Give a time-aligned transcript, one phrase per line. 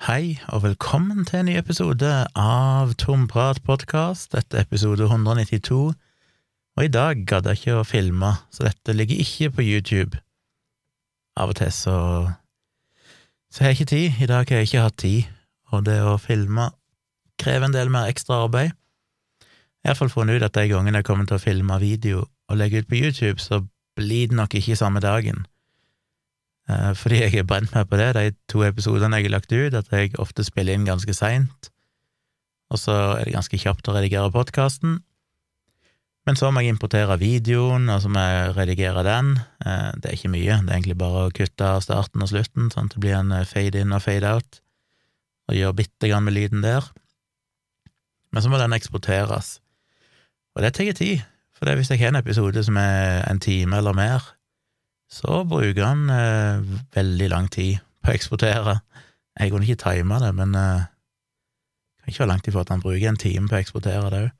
[0.00, 2.10] Hei, og velkommen til en ny episode
[2.40, 4.30] av Tomprat podkast.
[4.32, 5.76] Dette er episode 192,
[6.76, 10.16] og i dag gadd jeg ikke å filme, så dette ligger ikke på YouTube.
[11.36, 11.98] Av og til så
[13.52, 14.24] så har jeg ikke tid.
[14.24, 15.28] I dag har jeg ikke hatt tid,
[15.68, 16.70] og det å filme
[17.36, 18.72] krever en del mer ekstra arbeid.
[18.72, 22.56] Jeg har iallfall funnet ut at de gangene jeg kommer til å filme video og
[22.56, 23.66] legge ut på YouTube, så
[24.00, 25.44] blir det nok ikke samme dagen.
[26.68, 29.76] Eh, fordi jeg har brent meg på det, de to episodene jeg har lagt ut,
[29.76, 31.70] at jeg ofte spiller inn ganske seint,
[32.70, 35.00] og så er det ganske kjapt å redigere podkasten.
[36.28, 39.32] Men så må jeg importere videoen, og så må jeg redigere den.
[39.64, 42.90] Eh, det er ikke mye, det er egentlig bare å kutte starten og slutten, sånn
[42.90, 44.60] at det blir en eh, fade in og fade out,
[45.48, 46.86] og gjøre bitte grann med lyden der.
[48.30, 49.58] Men så må den eksporteres,
[50.54, 51.24] og det tar tid,
[51.56, 54.22] for hvis jeg har en episode som er en time eller mer,
[55.10, 56.62] så bruker han eh,
[56.94, 58.78] veldig lang tid på å eksportere.
[59.40, 60.86] Jeg kunne ikke time det, men eh,
[62.00, 64.36] kan ikke være langt ifra at han bruker en time på å eksportere det òg.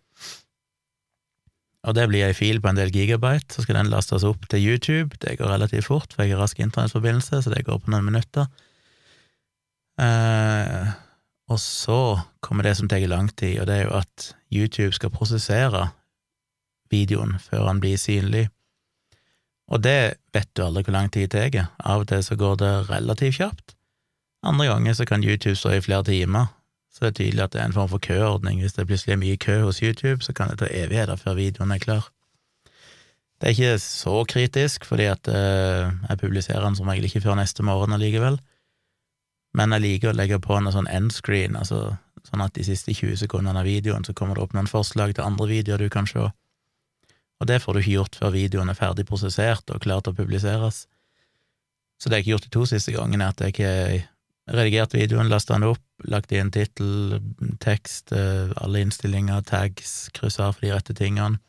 [1.89, 4.61] Og det blir ei fil på en del gigabyte, så skal den lastes opp til
[4.61, 5.17] YouTube.
[5.22, 8.50] Det går relativt fort, for jeg har rask internettforbindelse, så det går på noen minutter.
[10.00, 10.91] Eh,
[11.50, 15.14] og så kommer det som tar lang tid, og det er jo at YouTube skal
[15.14, 15.89] prosessere
[16.92, 18.50] videoen før han blir synlig.
[19.70, 21.70] Og det vet du aldri hvor lang tid det tar.
[21.78, 23.76] Av og til så går det relativt kjapt.
[24.42, 26.46] Andre ganger så kan YouTube stå i flere timer,
[26.90, 28.60] så det er tydelig at det er en form for køordning.
[28.60, 31.74] Hvis det plutselig er mye kø hos YouTube, så kan det ta evigheter før videoen
[31.76, 32.08] er klar.
[33.41, 37.38] Det er ikke så kritisk, fordi at uh, jeg publiserer den som regel ikke før
[37.38, 38.41] neste morgen allikevel,
[39.54, 41.96] men jeg liker å legge på en sånn endscreen, altså
[42.28, 45.24] sånn at de siste 20 sekundene av videoen så kommer det opp noen forslag til
[45.24, 46.28] andre videoer du kan se
[47.41, 50.19] og det får du ikke gjort før videoen er ferdig prosessert og klar til å
[50.19, 50.84] publiseres.
[52.00, 55.30] Så det jeg ikke gjort de to siste gangene, er at jeg ikke redigert videoen,
[55.30, 57.19] lasta den opp, lagt inn tittel,
[57.62, 61.41] tekst, eh, alle innstillinger, tags, kryssa for de rette tingene.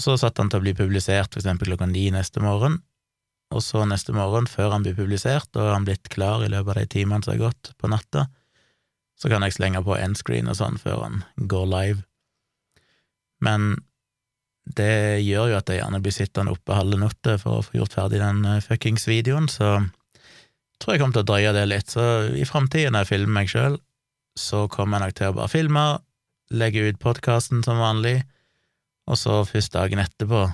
[0.00, 2.80] Så satt han til å bli publisert for eksempel klokka ni neste morgen,
[3.50, 6.78] og så neste morgen, før han blir publisert, og han blitt klar i løpet av
[6.80, 8.28] de timene som har gått på natta,
[9.20, 12.04] så kan jeg slenge på endscreen og sånn før han går live.
[13.44, 13.74] Men
[14.78, 17.96] det gjør jo at jeg gjerne blir sittende oppe halve natta for å få gjort
[17.96, 19.78] ferdig den eh, fuckings videoen, så
[20.80, 21.92] tror jeg kommer til å drøye det litt.
[21.92, 22.04] Så
[22.36, 23.78] i framtida, når jeg filmer meg sjøl,
[24.38, 25.86] så kommer jeg nok til å bare filme,
[26.50, 28.20] legge ut podkasten som vanlig,
[29.10, 30.46] og så først dagen etterpå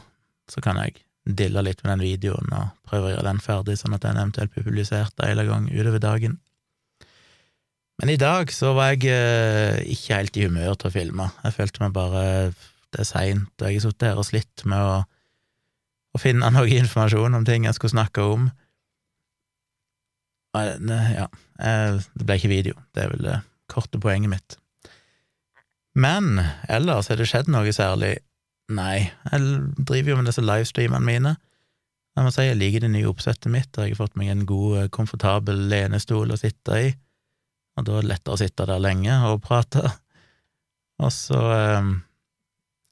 [0.50, 3.96] så kan jeg dille litt med den videoen og prøve å gjøre den ferdig, sånn
[3.96, 6.38] at den eventuelt blir publisert en eller gang utover dagen.
[8.00, 11.28] Men i dag så var jeg eh, ikke helt i humør til å filme.
[11.46, 12.24] Jeg følte meg bare
[12.96, 15.00] det er seint, og jeg har sittet her og slitt med å,
[16.16, 18.48] å, finne noe informasjon om ting jeg skulle snakke om.
[20.56, 21.26] Ja,
[21.60, 24.56] det ble ikke video, det er vel det korte poenget mitt.
[25.96, 26.38] Men
[26.72, 28.14] ellers har det skjedd noe særlig.
[28.72, 29.42] Nei, jeg
[29.76, 31.34] driver jo med disse livestreamene mine.
[32.16, 34.46] Jeg må si jeg liker det nye oppsettet mitt, og jeg har fått meg en
[34.48, 36.88] god, komfortabel lenestol å sitte i,
[37.76, 39.84] og da er det lettere å sitte der lenge og prate.
[41.04, 41.90] Og så eh,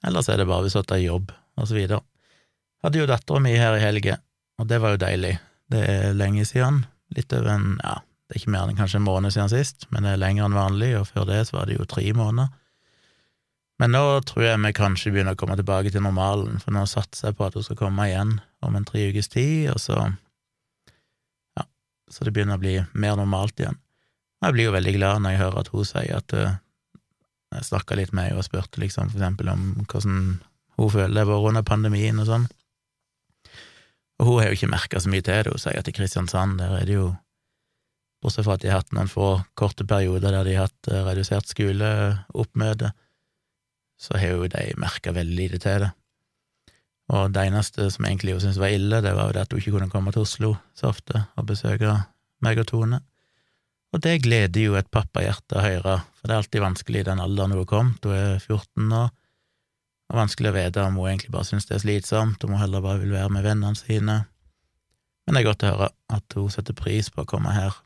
[0.05, 2.01] Ellers er det bare hvis du har jobb, og så videre.
[2.85, 4.19] Hadde jo dattera mi her i helga,
[4.61, 5.39] og det var jo deilig.
[5.73, 6.83] Det er lenge siden.
[7.17, 10.05] Litt over en ja, det er ikke mer enn kanskje en måned siden sist, men
[10.05, 12.53] det er lenger enn vanlig, og før det så var det jo tre måneder.
[13.83, 17.31] Men nå tror jeg vi kanskje begynner å komme tilbake til normalen, for nå satser
[17.31, 19.97] jeg på at hun skal komme igjen om en tre ukes tid, og så
[21.59, 21.65] ja,
[22.11, 23.81] så det begynner å bli mer normalt igjen.
[24.41, 26.57] Og jeg blir jo veldig glad når jeg hører at hun sier at uh,
[27.55, 30.21] jeg snakka litt med henne og spurte liksom for eksempel om hvordan
[30.75, 32.47] hun føler det var under pandemien og sånn.
[34.21, 35.53] Og hun har jo ikke merka så mye til det.
[35.55, 37.13] Hun sier at i Kristiansand der er det jo
[38.25, 39.27] Bortsett fra at de har hatt noen få
[39.59, 42.89] korte perioder der de har hatt eh, redusert skoleoppmøte,
[44.01, 45.91] så har jo de merka veldig lite til det.
[47.13, 49.61] Og det eneste som egentlig hun syntes var ille, det var jo det at hun
[49.61, 51.99] ikke kunne komme til Oslo så ofte og besøke
[52.45, 53.03] meg og Tone.
[53.95, 57.23] Og det gleder jo et pappahjerte å høre, for det er alltid vanskelig i den
[57.23, 59.03] alderen hun er kommet, hun er 14 nå,
[60.11, 62.83] og vanskelig å vite om hun egentlig bare synes det er slitsomt, om hun heller
[62.85, 64.17] bare vil være med vennene sine.
[65.25, 65.89] Men det er godt å høre
[66.19, 67.79] at hun setter pris på å komme her.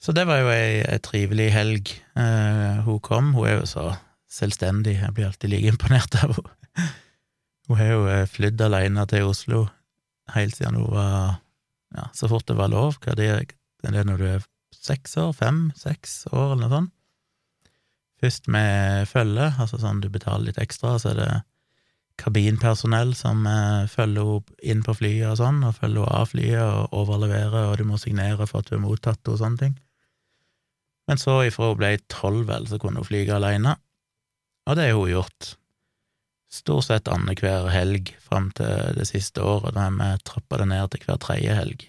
[0.00, 1.92] Så det var jo ei, ei trivelig helg.
[2.18, 3.84] Eh, hun kom, hun er jo så
[4.32, 6.88] selvstendig, jeg blir alltid like imponert av henne.
[7.68, 9.66] Hun har jo eh, flydd alene til Oslo
[10.32, 11.38] helt siden hun var
[11.92, 12.96] ja, så fort det var lov.
[13.04, 13.28] Hva det,
[13.82, 16.94] det er når du er seks år, fem, seks år, eller noe sånt.
[18.18, 21.32] Først med følge, altså sånn du betaler litt ekstra, så er det
[22.18, 26.64] kabinpersonell som eh, følger henne inn på flyet og sånn, og følger henne av flyet
[26.64, 29.76] og overleverer, og du må signere for at du er mottatt og sånne ting.
[31.08, 33.78] Men så, ifra hun ble tolv, vel, så kunne hun flyge alene,
[34.68, 35.54] og det har hun gjort.
[36.52, 41.06] Stort sett annenhver helg fram til det siste året, da vi trappa det ned til
[41.06, 41.86] hver tredje helg.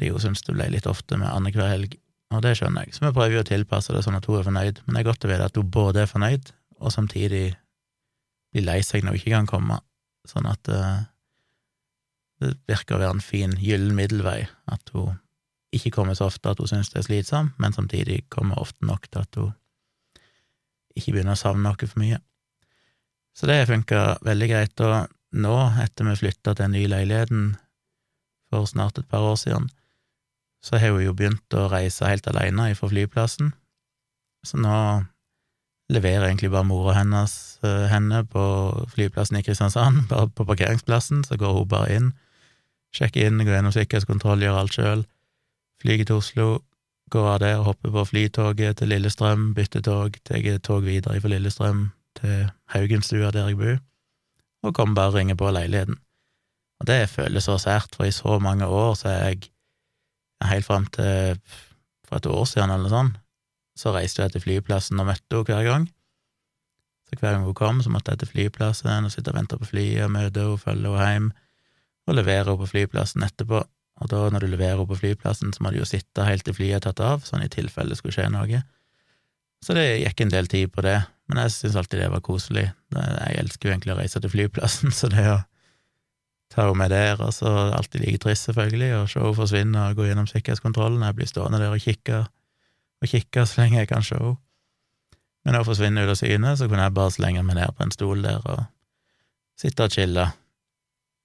[0.00, 1.98] Fordi hun ble litt ofte med annenhver helg,
[2.32, 2.94] og det skjønner jeg.
[2.96, 5.08] Så vi prøver jo å tilpasse det sånn at hun er fornøyd, men det er
[5.10, 7.42] godt å vite at hun både er fornøyd, og samtidig
[8.54, 9.76] blir lei seg når hun ikke kan komme,
[10.30, 11.02] sånn at uh,
[12.40, 14.38] det virker å være en fin gyllen middelvei,
[14.72, 15.18] at hun
[15.76, 19.04] ikke kommer så ofte at hun syns det er slitsomt, men samtidig kommer ofte nok
[19.10, 19.52] til at hun
[20.96, 22.22] ikke begynner å savne noe for mye.
[23.36, 25.12] Så det funka veldig greit, og
[25.44, 27.44] nå, etter vi flytta til den nye leiligheten
[28.50, 29.68] for snart et par år siden,
[30.64, 33.54] så har hun jo begynt å reise helt alene fra flyplassen,
[34.46, 34.76] så nå
[35.90, 37.34] leverer egentlig bare mora hennes
[37.64, 38.42] uh, henne på
[38.92, 42.10] flyplassen i Kristiansand, bare på parkeringsplassen, så går hun bare inn,
[42.96, 45.06] sjekker inn, går gjennom sikkerhetskontroll, gjør alt sjøl,
[45.82, 46.48] flyger til Oslo,
[47.10, 51.88] går av der, hopper på flytoget til Lillestrøm, bytter tog, tar tog videre fra Lillestrøm
[52.20, 53.80] til Haugenstua, der jeg bor,
[54.62, 55.98] og kommer bare og ringer på leiligheten.
[56.80, 59.50] Og det føles så sært, for i så mange år så er jeg,
[60.48, 61.40] helt fram til
[62.08, 63.18] for et år siden eller noe sånt,
[63.78, 65.84] så reiste jeg til flyplassen og møtte henne hver gang.
[67.08, 69.68] Så hver gang hun kom, så måtte jeg til flyplassen og sitte og vente på
[69.68, 71.30] flyet møte henne, følge henne hjem
[72.08, 73.62] og levere henne på flyplassen etterpå.
[74.00, 76.56] Og da, når du leverer henne på flyplassen, så må du jo sitte helt til
[76.56, 78.62] flyet er tatt av, sånn i tilfelle det skulle skje noe.
[79.60, 80.96] Så det gikk en del tid på det,
[81.28, 82.70] men jeg syns alltid det var koselig.
[82.96, 85.40] Jeg elsker jo egentlig å reise til flyplassen, så det å
[86.50, 89.98] ta henne med der, og så alltid like trist, selvfølgelig, og se henne forsvinne og
[89.98, 91.04] gå gjennom sikkerhetskontrollen.
[91.06, 92.24] Jeg blir stående der og kikke
[93.00, 94.36] og kikke så lenge jeg kan se henne.
[95.44, 97.86] Men når hun forsvinner ut av syne, så kunne jeg bare slenge meg ned på
[97.86, 98.64] en stol der og
[99.60, 100.26] sitte og chille.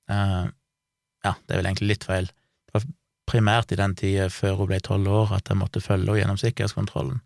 [0.08, 0.46] Uh,
[1.26, 2.30] ja, det er vel egentlig litt feil.
[2.30, 2.86] Det var
[3.28, 6.40] primært i den tida før hun ble tolv år at jeg måtte følge henne gjennom
[6.40, 7.20] sikkerhetskontrollen,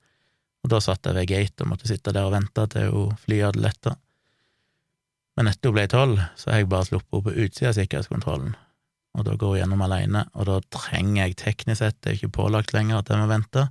[0.63, 3.51] og da satt jeg ved gate og måtte sitte der og vente til hun flyet
[3.51, 3.95] hadde letta.
[5.39, 8.55] Etter hun ble tolv, så har jeg bare sluppet henne på utsida av sikkerhetskontrollen,
[9.17, 12.37] og da går hun gjennom alene, og da trenger jeg teknisk sett, det er ikke
[12.41, 13.65] pålagt lenger at jeg må vente,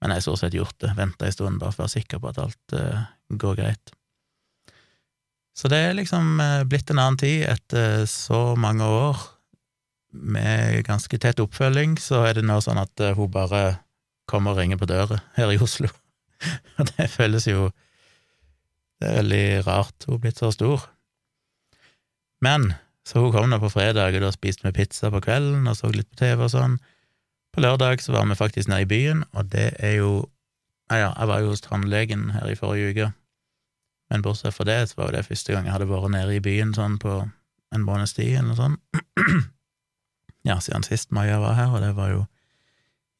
[0.00, 2.22] men jeg har stort sett gjort det, venta en stund bare for å være sikker
[2.22, 3.92] på at alt uh, går greit.
[5.58, 9.24] Så det er liksom uh, blitt en annen tid etter så mange år
[10.14, 13.80] med ganske tett oppfølging, så er det nå sånn at uh, hun bare
[14.30, 15.90] kommer og ringer på døra her i Oslo.
[16.78, 17.68] Og det føles jo
[18.98, 20.88] Det er veldig rart, hun er blitt så stor.
[22.44, 22.72] Men
[23.06, 25.90] så hun kom nå på fredag, og da spiste vi pizza på kvelden og så
[25.94, 26.76] litt på TV og sånn.
[27.54, 30.10] På lørdag så var vi faktisk nede i byen, og det er jo
[30.88, 33.06] Ja, ja, jeg var jo hos tannlegen her i forrige uke,
[34.08, 36.40] men bortsett fra det så var jo det første gang jeg hadde vært nede i
[36.40, 37.16] byen sånn på
[37.76, 39.02] en måneds tid eller noe
[40.48, 42.22] ja, siden sist Maja var her, og det var jo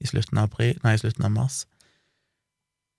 [0.01, 1.67] i slutten av april, nei, i slutten av mars.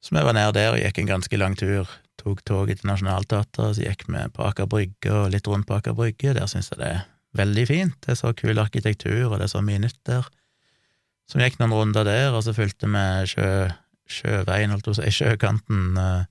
[0.05, 1.89] Så vi var nede der og gikk en ganske lang tur.
[2.19, 5.95] Tok toget til Nationaltheatret, så gikk vi på Aker Brygge og litt rundt på Aker
[5.95, 6.33] Brygge.
[6.35, 7.05] Der syns jeg det er
[7.39, 7.95] veldig fint.
[8.03, 10.27] Det er så kul arkitektur, og det er så mye nytt der.
[11.29, 13.47] Så vi gikk noen runder der, og så fulgte vi sjø,
[14.09, 16.27] sjøveien, holdt jeg på sjøkanten uh,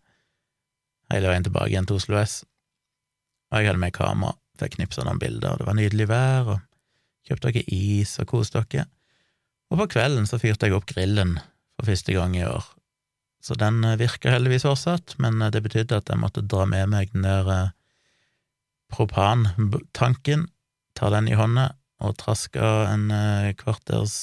[1.14, 2.40] hele veien tilbake igjen til Oslo S.
[3.48, 6.64] Og jeg hadde med kamera, fikk knipsa noen bilder, og det var nydelig vær, og
[7.28, 8.88] kjøpte dere is og koste dere.
[9.72, 11.36] Og på kvelden så fyrte jeg opp grillen
[11.78, 12.66] for første gang i år.
[13.44, 16.90] Så den virker virka heldigvis fortsatt, men uh, det betydde at jeg måtte dra med
[16.90, 17.72] meg den der
[18.92, 20.48] propantanken,
[20.96, 21.68] ta den i hånda,
[22.00, 23.10] og traska en
[23.58, 24.14] kvarters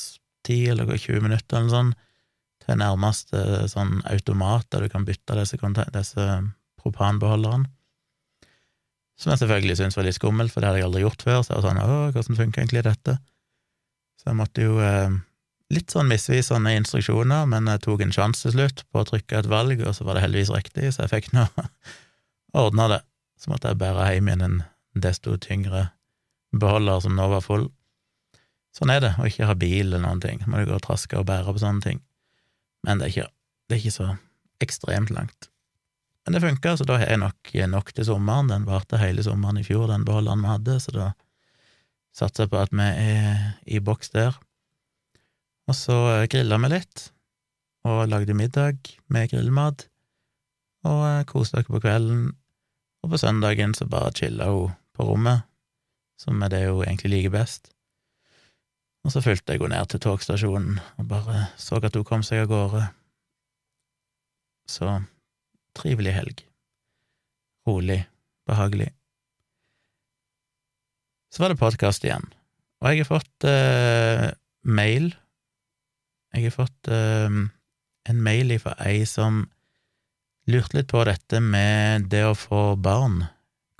[0.47, 1.91] ti eller 20 minutter eller sånn,
[2.65, 5.59] til nærmeste sånn automat der du kan bytte disse,
[5.93, 6.25] disse
[6.81, 7.69] propanbeholderne.
[9.15, 11.37] Som jeg selvfølgelig syntes var litt skummelt, for det hadde jeg aldri gjort før.
[11.39, 13.15] Så jeg var sånn åh, hvordan funker egentlig dette?
[14.19, 15.15] Så jeg måtte jo eh,
[15.73, 19.49] Litt sånn misvisende instruksjoner, men jeg tok en sjanse til slutt på å trykke et
[19.49, 21.47] valg, og så var det heldigvis riktig, så jeg fikk nå
[22.65, 23.01] ordna det.
[23.41, 24.59] Så måtte jeg bære hjem igjen en
[25.05, 25.89] desto tyngre
[26.55, 27.65] beholder som nå var full.
[28.75, 30.41] Sånn er det, å ikke ha bil eller noen ting.
[30.45, 32.01] Må du gå og traske og bære på sånne ting.
[32.85, 33.27] Men det er ikke,
[33.65, 34.07] det er ikke så
[34.63, 35.49] ekstremt langt.
[36.25, 38.49] Men det funka, så da har jeg nok nok til sommeren.
[38.49, 41.07] Den varte hele sommeren i fjor, den beholderen vi hadde, så da
[42.15, 44.37] satser jeg på at vi er i boks der.
[45.65, 45.97] Og så
[46.29, 47.09] grilla vi litt,
[47.85, 48.77] og lagde middag
[49.09, 49.87] med grillmat,
[50.85, 52.25] og koste dere på kvelden.
[53.05, 55.45] Og på søndagen så bare chilla hun på rommet,
[56.21, 57.71] som er det hun egentlig liker best.
[59.05, 62.45] Og så fulgte jeg henne ned til togstasjonen og bare så at hun kom seg
[62.45, 62.85] av gårde.
[64.65, 64.89] Så
[65.77, 66.41] trivelig helg.
[67.69, 67.99] Rolig,
[68.49, 68.89] behagelig.
[71.33, 72.25] Så var det podkast igjen,
[72.81, 74.29] og jeg har fått eh,
[74.63, 75.11] mail.
[76.35, 77.37] Jeg har fått eh,
[78.09, 79.45] en mail fra ei som
[80.51, 83.23] lurte litt på dette med det å få barn.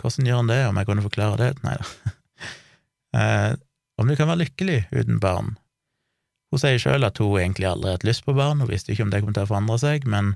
[0.02, 1.52] Hvordan gjør en det, om jeg kunne forklare det?
[1.66, 2.14] Nei da.
[3.20, 3.52] eh,
[4.00, 5.56] om du kan være lykkelig uten barn.
[6.52, 9.06] Hun sier sjøl at hun egentlig aldri har hatt lyst på barn, hun visste ikke
[9.08, 10.34] om det kom til å forandre seg, men,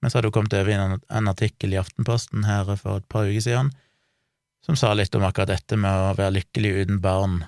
[0.00, 3.28] men så hadde hun kommet over en, en artikkel i Aftenposten her for et par
[3.28, 3.72] uker siden
[4.64, 7.38] som sa litt om akkurat dette med å være lykkelig uten barn.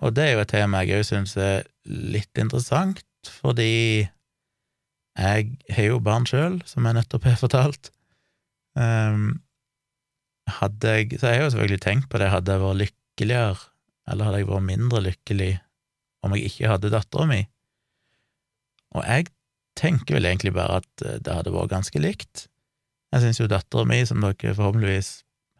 [0.00, 4.08] Og det er jo et tema jeg òg syns er litt interessant, fordi
[5.20, 7.90] jeg har jo barn sjøl, som jeg nettopp har fortalt.
[8.78, 9.42] Um,
[10.60, 13.58] hadde jeg Så jeg har jo selvfølgelig tenkt på det, hadde jeg vært lykkeligere,
[14.10, 15.50] eller hadde jeg vært mindre lykkelig
[16.24, 17.42] om jeg ikke hadde dattera mi?
[18.96, 19.28] Og jeg
[19.78, 22.46] tenker vel egentlig bare at eh, det hadde vært ganske likt.
[23.12, 25.12] Jeg syns jo dattera mi, som dere forhåpentligvis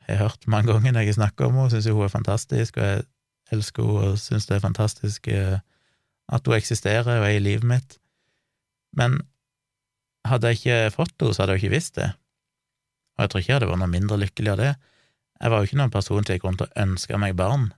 [0.09, 2.89] har hørt mange ganger når jeg snakker om henne, syns jo hun er fantastisk, og
[2.89, 3.05] jeg
[3.55, 5.59] elsker henne og syns det er fantastisk eh,
[6.31, 7.99] at hun eksisterer og er i livet mitt.
[8.97, 9.21] Men
[10.29, 12.13] hadde jeg ikke fått henne, så hadde jeg ikke visst det.
[13.17, 14.71] Og jeg tror ikke jeg hadde vært noe mindre lykkelig av det.
[15.41, 17.71] Jeg var jo ikke noen person til jeg kom til å ønske meg barn,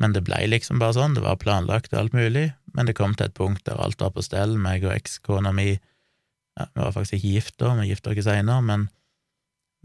[0.00, 3.14] men det blei liksom bare sånn, det var planlagt og alt mulig, men det kom
[3.14, 6.94] til et punkt der alt var på stell, meg og ekskona mi ja, Vi var
[6.94, 8.88] faktisk ikke gift da, vi gifta oss seinere, men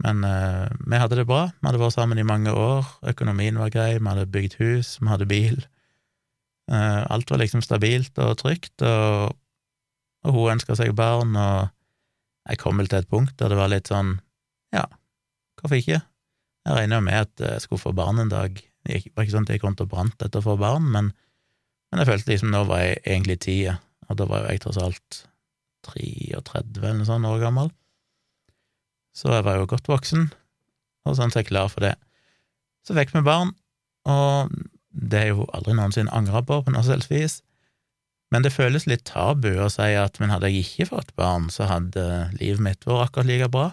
[0.00, 1.48] men uh, vi hadde det bra.
[1.58, 2.88] Vi hadde vært sammen i mange år.
[3.12, 5.60] Økonomien var grei, vi hadde bygd hus, vi hadde bil.
[6.70, 9.36] Uh, alt var liksom stabilt og trygt, og,
[10.24, 11.70] og hun ønska seg barn, og
[12.48, 14.16] jeg kom vel til et punkt der det var litt sånn,
[14.74, 14.86] ja,
[15.60, 16.00] hvorfor ikke?
[16.66, 18.54] Jeg regna med at jeg skulle få barn en dag.
[18.86, 21.10] Det var ikke sånn at jeg kom til å brant etter å få barn, men,
[21.90, 23.76] men, jeg følte liksom nå var jeg egentlig tida,
[24.08, 25.20] og da var jo jeg tross alt
[25.90, 27.70] 33 eller noe sånt år gammel.
[29.16, 30.28] Så jeg var jo godt voksen,
[31.06, 31.96] og sånn så jeg klar for det.
[32.86, 33.52] Så fikk vi barn,
[34.08, 34.52] og
[34.90, 37.40] det er jo aldri noensinne angra på på noe selvs
[38.30, 41.66] men det føles litt tabu å si at men hadde jeg ikke fått barn, så
[41.66, 42.04] hadde
[42.38, 43.66] livet mitt vært akkurat like bra.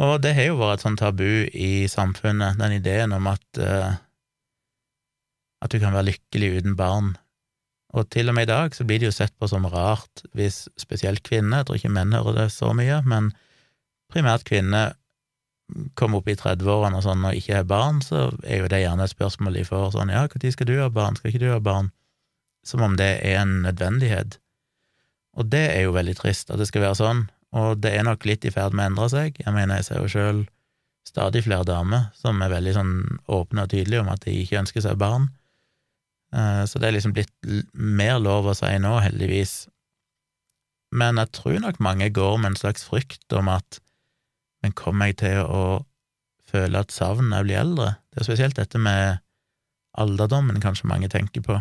[0.00, 3.92] Og det har jo vært et sånt tabu i samfunnet, den ideen om at uh,
[5.64, 7.14] at du kan være lykkelig uten barn.
[7.94, 10.64] Og til og med i dag så blir det jo sett på som rart hvis
[10.80, 13.30] spesielt kvinner, jeg tror ikke menn hører det så mye, men
[14.12, 14.94] primært kvinner
[15.96, 19.06] kommer opp i 30-årene og sånn og ikke har barn, så er jo det gjerne
[19.06, 21.60] et spørsmål de får sånn ja, når skal du ha barn, skal ikke du ha
[21.62, 21.90] barn?
[22.64, 24.38] Som om det er en nødvendighet.
[25.36, 28.26] Og det er jo veldig trist at det skal være sånn, og det er nok
[28.28, 29.40] litt i ferd med å endre seg.
[29.40, 30.44] Jeg mener, jeg ser jo sjøl
[31.04, 32.94] stadig flere damer som er veldig sånn
[33.30, 35.28] åpne og tydelige om at de ikke ønsker seg barn.
[36.34, 37.32] Eh, så det er liksom blitt
[37.72, 39.54] mer lov å si nå, heldigvis.
[40.94, 43.80] Men jeg tror nok mange går med en slags frykt om at
[44.64, 45.84] men kommer jeg til å
[46.48, 47.88] føle et savn når jeg blir eldre?
[48.08, 49.20] Det er spesielt dette med
[50.00, 51.58] alderdommen kanskje mange tenker på.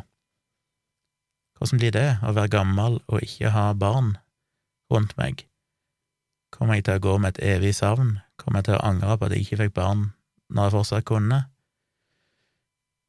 [1.59, 4.15] Hvordan blir det å være gammel og ikke ha barn
[4.93, 5.43] rundt meg?
[6.55, 8.21] Kommer jeg til å gå med et evig savn?
[8.39, 10.07] Kommer jeg til å angre på at jeg ikke fikk barn
[10.53, 11.43] når jeg fortsatt kunne?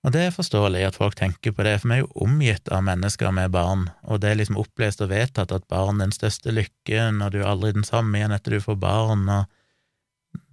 [0.05, 2.83] Og det er forståelig at folk tenker på det, for vi er jo omgitt av
[2.85, 6.53] mennesker med barn, og det er liksom opplest og vedtatt at barn er den største
[6.53, 9.49] lykken, og du er aldri den samme igjen etter du får barn, og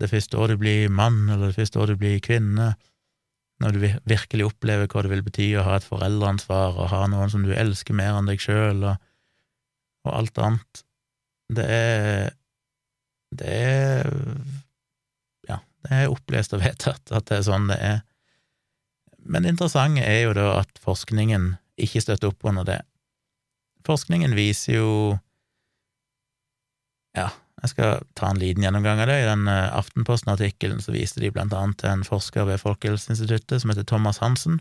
[0.01, 2.73] det første året du blir mann, eller det første året du blir kvinne,
[3.61, 7.29] når du virkelig opplever hva det vil bety å ha et foreldreansvar og ha noen
[7.29, 9.01] som du elsker mer enn deg sjøl, og,
[10.07, 10.85] og, alt annet.
[11.51, 12.31] Det er
[13.31, 14.07] Det er
[15.47, 18.01] Ja, det er opplest og vedtatt at det er sånn det er.
[19.21, 22.79] Men det interessante er jo da at forskningen ikke støtter opp under det.
[23.85, 24.89] Forskningen viser jo
[27.17, 27.29] ja,
[27.61, 29.19] jeg skal ta en liten gjennomgang av det.
[29.21, 33.73] I den eh, Aftenposten-artikkelen så viste de blant annet til en forsker ved Folkehelseinstituttet som
[33.73, 34.59] heter Thomas Hansen,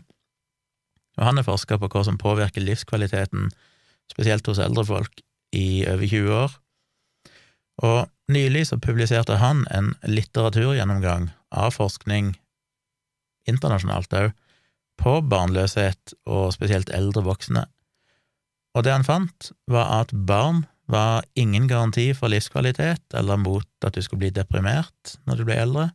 [1.19, 3.49] og han er forsker på hva som påvirker livskvaliteten,
[4.11, 6.53] spesielt hos eldre folk, i over 20 år.
[7.83, 7.97] Og
[8.31, 12.37] nylig så publiserte han en litteraturgjennomgang av forskning,
[13.49, 14.31] internasjonalt òg,
[15.01, 17.65] på barnløshet og spesielt eldre voksne.
[18.77, 23.95] Og det han fant, var at barn var ingen garanti for livskvalitet eller mot at
[23.95, 25.89] du skulle bli deprimert når du ble eldre.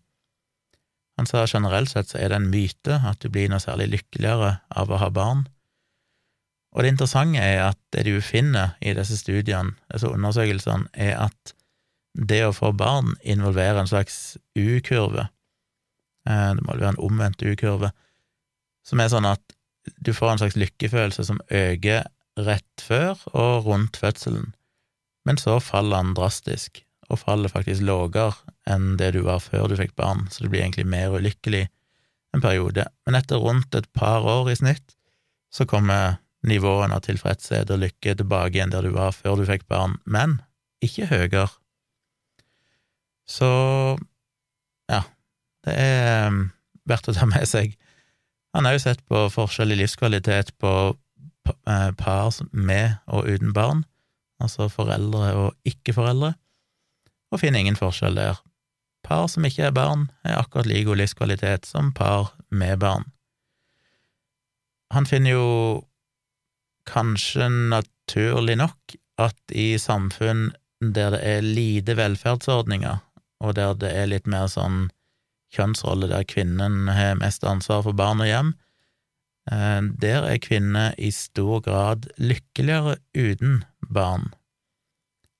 [1.16, 4.58] Han sa generelt sett så er det en myte at du blir noe særlig lykkeligere
[4.68, 5.46] av å ha barn.
[6.76, 11.54] Og det interessante er at det du finner i disse studiene, disse undersøkelsene, er at
[12.16, 15.28] det å få barn involverer en slags U-kurve.
[16.28, 17.92] Eh, det må være en omvendt U-kurve,
[18.84, 19.56] som er sånn at
[20.04, 22.04] du får en slags lykkefølelse som øker
[22.44, 24.52] rett før og rundt fødselen
[25.26, 28.32] men så faller han drastisk, og faller faktisk lavere
[28.70, 31.66] enn det du var før du fikk barn, så du blir egentlig mer ulykkelig
[32.34, 32.86] en periode.
[33.06, 34.96] Men etter rundt et par år i snitt
[35.54, 39.66] så kommer nivåene av tilfredshet og lykke tilbake igjen der du var før du fikk
[39.70, 40.40] barn, men
[40.84, 41.48] ikke høyere.
[43.26, 43.48] Så
[44.90, 45.02] ja,
[45.66, 46.44] det er um,
[46.86, 47.74] verdt å ta med seg.
[48.54, 53.82] Han har jo sett på forskjell i livskvalitet på eh, par med og uten barn,
[54.42, 56.34] altså foreldre og ikke-foreldre,
[57.32, 58.40] og finner ingen forskjell der.
[59.06, 63.06] Par som ikke er barn, er akkurat like god livskvalitet som par med barn.
[64.94, 65.48] Han finner jo
[66.86, 70.50] kanskje naturlig nok at i samfunn
[70.80, 73.00] der det er lite velferdsordninger,
[73.40, 74.88] og der det er litt mer sånn
[75.56, 78.52] kjønnsrolle der kvinnen har mest ansvar for barn og hjem,
[79.46, 83.60] der er kvinner i stor grad lykkeligere uten
[83.94, 84.32] barn.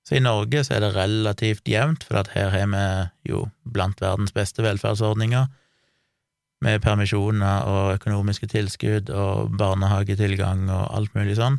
[0.07, 4.33] Så i Norge så er det relativt jevnt, for her har vi jo blant verdens
[4.33, 5.49] beste velferdsordninger,
[6.63, 11.59] med permisjoner og økonomiske tilskudd og barnehagetilgang og alt mulig sånn.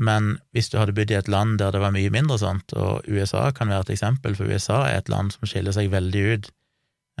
[0.00, 3.08] Men hvis du hadde bodd i et land der det var mye mindre sånt, og
[3.08, 6.48] USA kan være et eksempel, for USA er et land som skiller seg veldig ut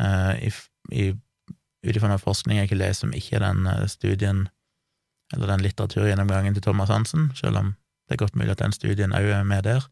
[0.00, 0.36] uh,
[1.86, 4.48] ut ifra den forskning jeg ikke leser som ikke er den uh, studien
[5.34, 7.74] eller den litteraturgjennomgangen til Thomas Hansen, selv om
[8.08, 9.84] det er godt mulig at den studien òg er med der.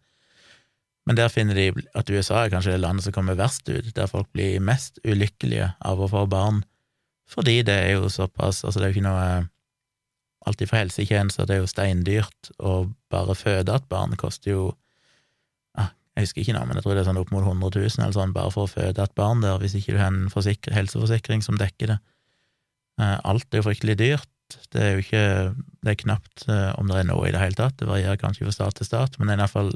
[1.06, 4.10] Men der finner de at USA er kanskje det landet som kommer verst ut, der
[4.10, 6.64] folk blir mest ulykkelige av å få barn,
[7.28, 9.30] fordi det er jo såpass Altså, det er jo ikke noe
[10.48, 14.62] Alt fra helsetjenester, det er jo steindyrt, å bare føde et barn koster jo
[16.18, 18.14] Jeg husker ikke nå, men jeg tror det er sånn opp mot 100 000 eller
[18.16, 20.26] sånn bare for å føde et barn der, hvis ikke du har en
[20.74, 21.98] helseforsikring som dekker det.
[22.98, 24.56] Eh, alt er jo fryktelig dyrt.
[24.72, 25.24] Det er jo ikke
[25.84, 28.48] Det er knapt eh, om det er noe i det hele tatt, det varierer kanskje
[28.48, 29.70] fra stat til stat, men det er iallfall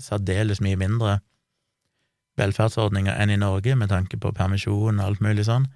[0.00, 1.18] særdeles mye mindre
[2.40, 5.68] velferdsordninger enn i Norge, med tanke på permisjon og alt mulig sånn.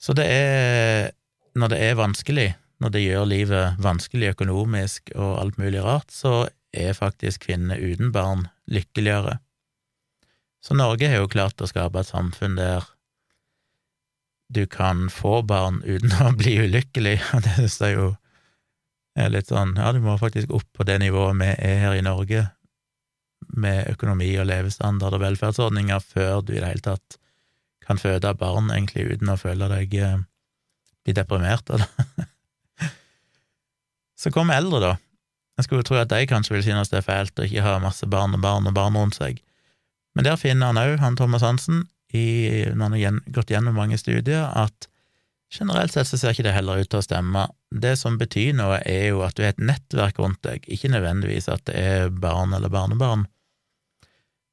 [0.00, 1.12] Så det er
[1.58, 6.46] Når det er vanskelig, når det gjør livet vanskelig økonomisk og alt mulig rart, så
[6.72, 9.38] er faktisk kvinner uten barn lykkeligere.
[10.64, 12.86] Så Norge har jo klart å skape et samfunn der
[14.48, 18.08] du kan få barn uten å bli ulykkelig, og det synes jeg jo
[19.18, 22.04] er litt sånn Ja, du må faktisk opp på det nivået vi er her i
[22.06, 22.46] Norge,
[23.48, 27.18] med økonomi og levestandard og velferdsordninger før du i det hele tatt
[27.88, 30.18] kan føde barn, egentlig, uten å føle deg eh,
[31.06, 32.26] bli deprimert av det.
[34.20, 34.90] Så kom eldre, da.
[35.58, 38.06] Jeg skulle tro at de kanskje vil synes det er fælt å ikke ha masse
[38.06, 39.40] barn og barn og barn rundt seg,
[40.14, 43.98] men der finner han òg, han Thomas Hansen, i, når han har gått gjennom mange
[44.00, 44.88] studier, at
[45.52, 47.44] generelt sett så ser ikke det heller ut til å stemme.
[47.70, 51.46] Det som betyr noe, er jo at du har et nettverk rundt deg, ikke nødvendigvis
[51.52, 53.26] at det er barn eller barnebarn.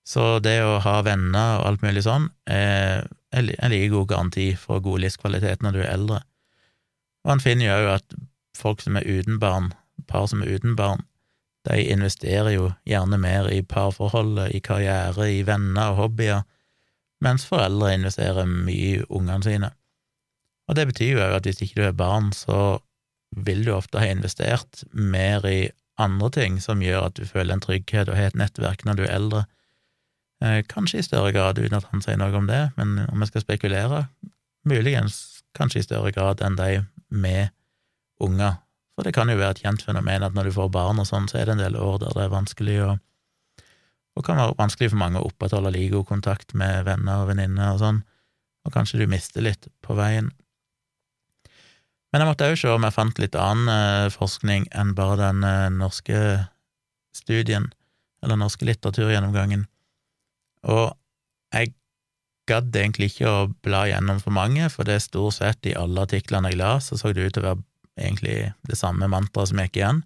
[0.06, 4.84] Så det å ha venner og alt mulig sånn er en like god garanti for
[4.86, 6.20] god livskvalitet når du er eldre.
[7.26, 8.20] Og han finner jo òg at
[8.56, 9.72] folk som er uten barn,
[10.08, 11.04] par som er uten barn,
[11.65, 16.44] de investerer jo gjerne mer i parforholdet, i karriere, i venner og hobbyer,
[17.26, 19.72] mens foreldre investerer mye i ungene sine.
[20.70, 22.78] Og det betyr jo at hvis ikke du er barn, så
[23.36, 27.63] vil du ofte ha investert mer i andre ting som gjør at du føler en
[27.63, 29.46] trygghet og har et nettverk når du er eldre,
[30.44, 33.32] Eh, kanskje i større grad, uten at han sier noe om det, men om jeg
[33.32, 34.06] skal spekulere,
[34.68, 37.54] muligens kanskje i større grad enn de med
[38.20, 38.60] unger.
[38.95, 41.27] For det kan jo være et kjent fenomen at når du får barn og sånn,
[41.27, 42.93] så er det en del år der det er vanskelig å
[44.15, 47.73] og kan være vanskelig for mange å opprettholde like god kontakt med venner og venninner
[47.73, 47.97] og sånn,
[48.65, 50.29] og kanskje du mister litt på veien.
[52.13, 55.43] Men jeg måtte òg se om jeg fant litt annen eh, forskning enn bare den
[55.43, 56.19] eh, norske
[57.15, 57.67] studien,
[58.23, 59.65] eller norske litteraturgjennomgangen.
[60.71, 60.95] Og
[61.51, 61.73] jeg
[62.47, 66.08] gadd egentlig ikke å bla gjennom for mange, for det er stort sett i alle
[66.08, 67.63] artiklene jeg la, så så det ut til å være
[67.99, 70.03] egentlig det samme mantraet som gikk igjen,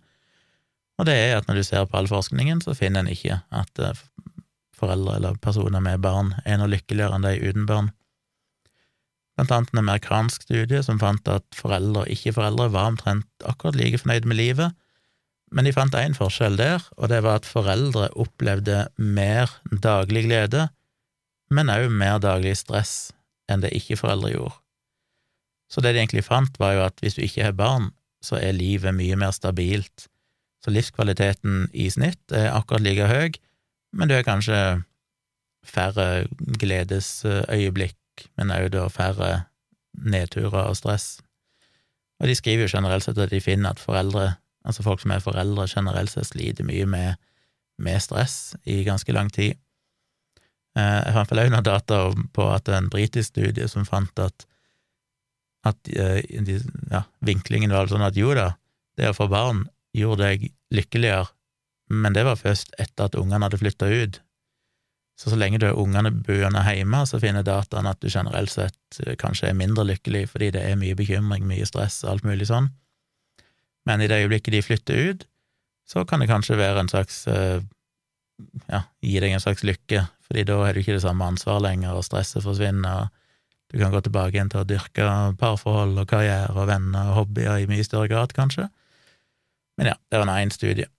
[0.99, 3.79] og det er at når du ser på all forskningen, så finner en ikke at
[3.83, 4.01] eh,
[4.75, 7.93] foreldre eller personer med barn er noe lykkeligere enn de uten barn.
[9.39, 14.01] Blant annet en amerikansk studie som fant at foreldre og ikke-foreldre var omtrent akkurat like
[14.01, 14.75] fornøyd med livet,
[15.55, 20.67] men de fant én forskjell der, og det var at foreldre opplevde mer daglig glede,
[21.49, 23.13] men òg mer daglig stress
[23.49, 24.59] enn det ikke-foreldre gjorde.
[25.69, 27.91] Så det de egentlig fant, var jo at hvis du ikke har barn,
[28.25, 30.07] så er livet mye mer stabilt.
[30.63, 33.37] Så livskvaliteten i snitt er akkurat like høy,
[33.95, 34.57] men du har kanskje
[35.65, 36.27] færre
[36.59, 37.97] gledesøyeblikk,
[38.37, 39.31] men òg da færre
[39.93, 41.19] nedturer og stress.
[42.19, 44.33] Og de skriver jo generelt sett at de finner at foreldre
[44.67, 47.15] Altså folk som er foreldre generelt sett sliter mye med,
[47.79, 49.55] med stress i ganske lang tid.
[50.75, 52.01] Jeg fant vel òg noen data
[52.35, 54.45] på at en britisk studie som fant at,
[55.67, 56.21] at eh,
[56.91, 58.53] ja, vinklingen var sånn at jo da,
[58.99, 61.27] det å få barn gjorde deg lykkeligere,
[61.89, 64.19] men det var først etter at ungene hadde flytta ut.
[65.19, 69.01] Så så lenge du har ungene boende hjemme, så finner dataen at du generelt sett
[69.03, 72.47] eh, kanskje er mindre lykkelig fordi det er mye bekymring, mye stress og alt mulig
[72.47, 72.69] sånn.
[73.89, 75.27] Men i det øyeblikket de flytter ut,
[75.89, 77.59] så kan det kanskje være en slags eh,
[78.69, 81.97] ja, gi deg en slags lykke, fordi da har du ikke det samme ansvaret lenger,
[81.97, 83.18] og stresset forsvinner, og
[83.69, 87.63] du kan gå tilbake igjen til å dyrke parforhold og karriere og venner og hobbyer
[87.63, 88.69] i mye større grad, kanskje.
[89.77, 90.89] Men ja, det var nå én studie.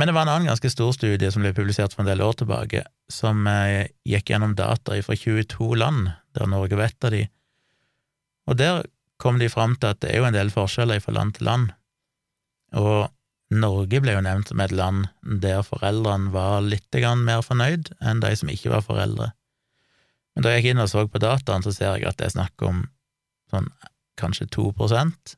[0.00, 2.38] Men det var en annen ganske stor studie som ble publisert for en del år
[2.40, 7.26] tilbake, som eh, gikk gjennom data fra 22 land, der Norge var et av de,
[8.48, 8.86] og der
[9.20, 11.72] kom de fram til at det er jo en del forskjeller fra land til land,
[12.80, 13.10] og
[13.50, 15.08] Norge ble jo nevnt som et land
[15.42, 16.86] der foreldrene var litt
[17.18, 19.32] mer fornøyd enn de som ikke var foreldre.
[20.40, 22.32] Men da jeg gikk inn og så på dataen, så ser jeg at det er
[22.32, 22.86] snakk om
[23.52, 23.66] sånn
[24.16, 25.34] kanskje to prosent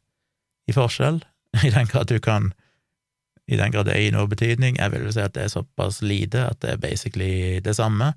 [0.70, 1.18] i forskjell,
[1.66, 2.52] i den grad du kan
[3.50, 4.78] i den grad det gir noe betydning.
[4.78, 8.12] Jeg vil jo si at det er såpass lite at det er basically det samme.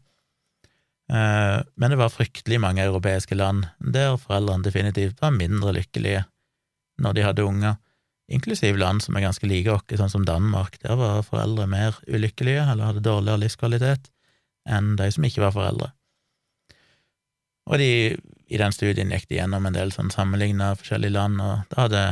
[1.10, 6.21] Eh, men det var fryktelig mange europeiske land der foreldrene definitivt var mindre lykkelige
[7.02, 7.82] når de hadde unger,
[8.30, 10.78] inklusiv land som er ganske like oss, sånn som Danmark.
[10.86, 14.13] Der var foreldre mer ulykkelige eller hadde dårligere livskvalitet
[14.69, 15.95] enn de som ikke var foreldre.
[17.65, 18.15] Og de,
[18.47, 22.04] i den studien gikk de gjennom en del sånn sammenligna forskjellige land, og da hadde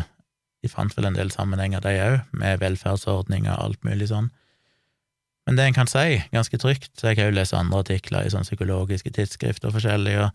[0.63, 4.31] de fant vel en del sammenhenger, de òg, med velferdsordninger og alt mulig sånn.
[5.45, 8.31] Men det en kan si, ganske trygt, så jeg kan jo lese andre artikler i
[8.31, 10.31] sånn psykologiske tidsskrifter og forskjellig, og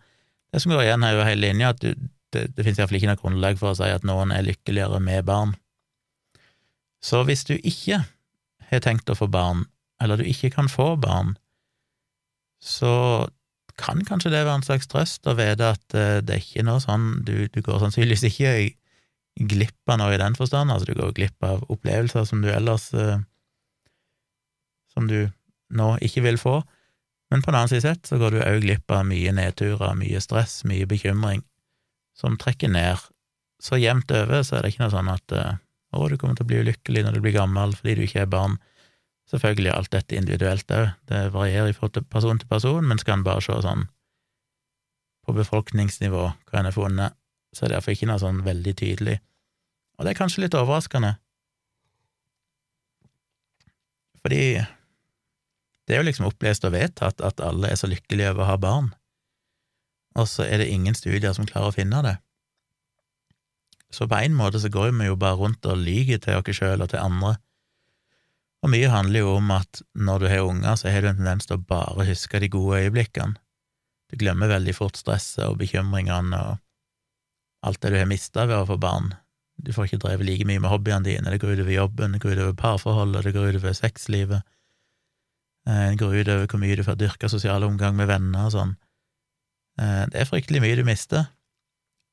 [0.53, 1.89] det som går igjen, er jo hele linja at du,
[2.33, 5.25] det, det finnes iallfall ikke noe grunnlag for å si at noen er lykkeligere med
[5.25, 5.55] barn.
[7.01, 8.03] Så hvis du ikke
[8.69, 9.65] har tenkt å få barn,
[10.01, 11.35] eller du ikke kan få barn,
[12.61, 12.91] så
[13.79, 16.81] kan kanskje det være en slags trøst å vite at eh, det er ikke noe
[16.83, 18.53] sånn Du, du går sannsynligvis ikke
[19.49, 22.89] glipp av noe i den forstand, altså du går glipp av opplevelser som du ellers
[22.93, 23.21] eh,
[24.91, 25.29] Som du
[25.69, 26.57] nå ikke vil få,
[27.29, 30.21] men på den annen side sett så går du òg glipp av mye nedturer, mye
[30.23, 31.43] stress, mye bekymring,
[32.17, 32.97] som trekker ned.
[33.61, 35.59] Så jevnt over så er det ikke noe sånn at eh,
[35.93, 38.33] å, du kommer til å bli ulykkelig når du blir gammel fordi du ikke er
[38.33, 38.57] barn.
[39.29, 43.25] Selvfølgelig er alt dette individuelt òg, det varierer fra person til person, men skal en
[43.27, 43.85] bare se sånn
[45.25, 47.17] på befolkningsnivå hva en har funnet,
[47.53, 49.19] så er det derfor ikke noe sånn veldig tydelig.
[49.99, 51.17] Og det er kanskje litt overraskende,
[54.23, 54.41] fordi
[55.87, 58.57] det er jo liksom opplest og vedtatt at alle er så lykkelige over å ha
[58.61, 58.89] barn,
[60.17, 62.15] og så er det ingen studier som klarer å finne det.
[63.93, 66.81] Så på en måte så går vi jo bare rundt og lyver til oss sjøl
[66.85, 67.37] og til andre,
[68.59, 71.47] og mye handler jo om at når du har unger, så har du en tendens
[71.47, 73.37] til å bare huske de gode øyeblikkene.
[74.09, 76.57] Du glemmer veldig fort stresset og bekymringene og
[77.65, 79.13] alt det du har mista ved å få barn.
[79.59, 82.37] Du får ikke drevet like mye med hobbyene dine, det går utover jobben, det går
[82.37, 84.45] utover parforholdet, det går utover sexlivet,
[85.67, 88.77] eh, det går utover hvor mye du får dyrka sosial omgang med venner og sånn.
[89.79, 91.27] Eh, det er fryktelig mye du mister,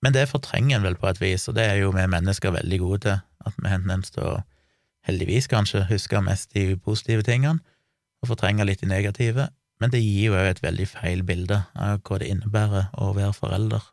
[0.02, 2.80] men det fortrenger en vel på et vis, og det er jo vi mennesker veldig
[2.82, 4.34] gode til, at vi har tendens til å,
[5.06, 7.62] heldigvis kanskje, huske mest de positive tingene,
[8.22, 9.48] og fortrenge litt de negative,
[9.80, 13.34] men det gir jo òg et veldig feil bilde av hva det innebærer å være
[13.36, 13.84] forelder.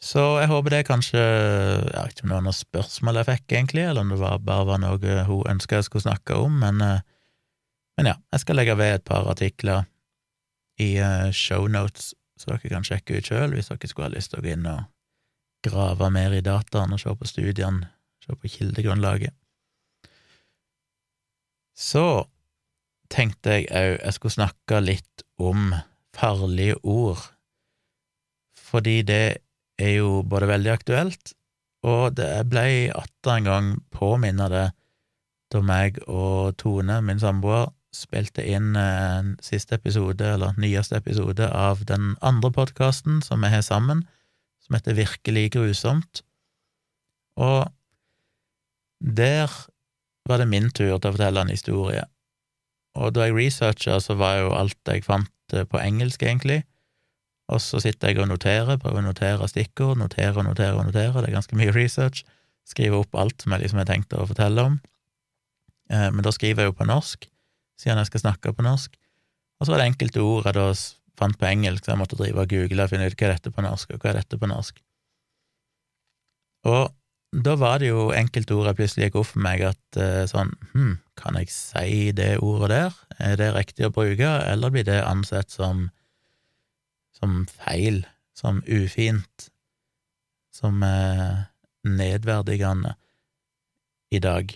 [0.00, 3.44] Så jeg håper det kanskje Jeg vet ikke om det var noe spørsmål jeg fikk,
[3.52, 6.80] egentlig, eller om det var, bare var noe hun ønska jeg skulle snakke om, men,
[6.80, 7.04] eh,
[7.98, 9.84] men, ja, jeg skal legge ved et par artikler
[10.80, 14.40] i eh, shownotes, så dere kan sjekke ut sjøl hvis dere skulle ha lyst til
[14.40, 14.88] å gå inn og
[15.68, 17.90] grave mer i dataen og se på studiene,
[18.30, 19.34] se på kildegrunnlaget.
[21.74, 22.26] Så
[23.10, 25.72] tenkte jeg òg jeg skulle snakke litt om
[26.14, 27.22] farlige ord,
[28.54, 29.40] fordi det
[29.80, 31.32] er jo både veldig aktuelt,
[31.86, 34.68] og det ble atter en gang påminna det
[35.50, 41.82] da meg og Tone, min samboer, spilte inn en siste episode, eller nyeste episode, av
[41.88, 44.04] den andre podkasten som vi har sammen,
[44.62, 46.22] som heter Virkelig grusomt.
[47.40, 47.66] Og
[49.00, 49.50] der
[50.28, 52.04] var det min tur til å fortelle en historie.
[52.98, 56.62] Og da jeg researcha, så var jo alt jeg fant på engelsk, egentlig.
[57.50, 61.22] Og så sitter jeg og noterer, prøver å notere stikkord, notere og notere og notere,
[61.22, 62.22] det er ganske mye research.
[62.68, 64.78] Skriver opp alt som jeg liksom har tenkt å fortelle om.
[65.90, 67.26] Eh, men da skriver jeg jo på norsk,
[67.80, 68.94] siden jeg skal snakke på norsk.
[69.58, 70.68] Og så var det enkelte ord jeg da
[71.18, 73.52] fant på engelsk, så jeg måtte drive og google og finne ut hva er dette
[73.52, 74.78] på norsk, og hva er dette på norsk.
[76.70, 76.94] Og
[77.30, 80.50] da var det jo enkelte ord jeg plutselig gikk opp for meg at eh, sånn,
[80.72, 85.02] hm, kan jeg si det ordet der, er det riktig å bruke, eller blir det
[85.06, 85.88] ansett som
[87.20, 89.50] som feil, som ufint,
[90.54, 91.44] som eh,
[91.84, 92.96] nedverdigende.
[94.10, 94.50] i dag.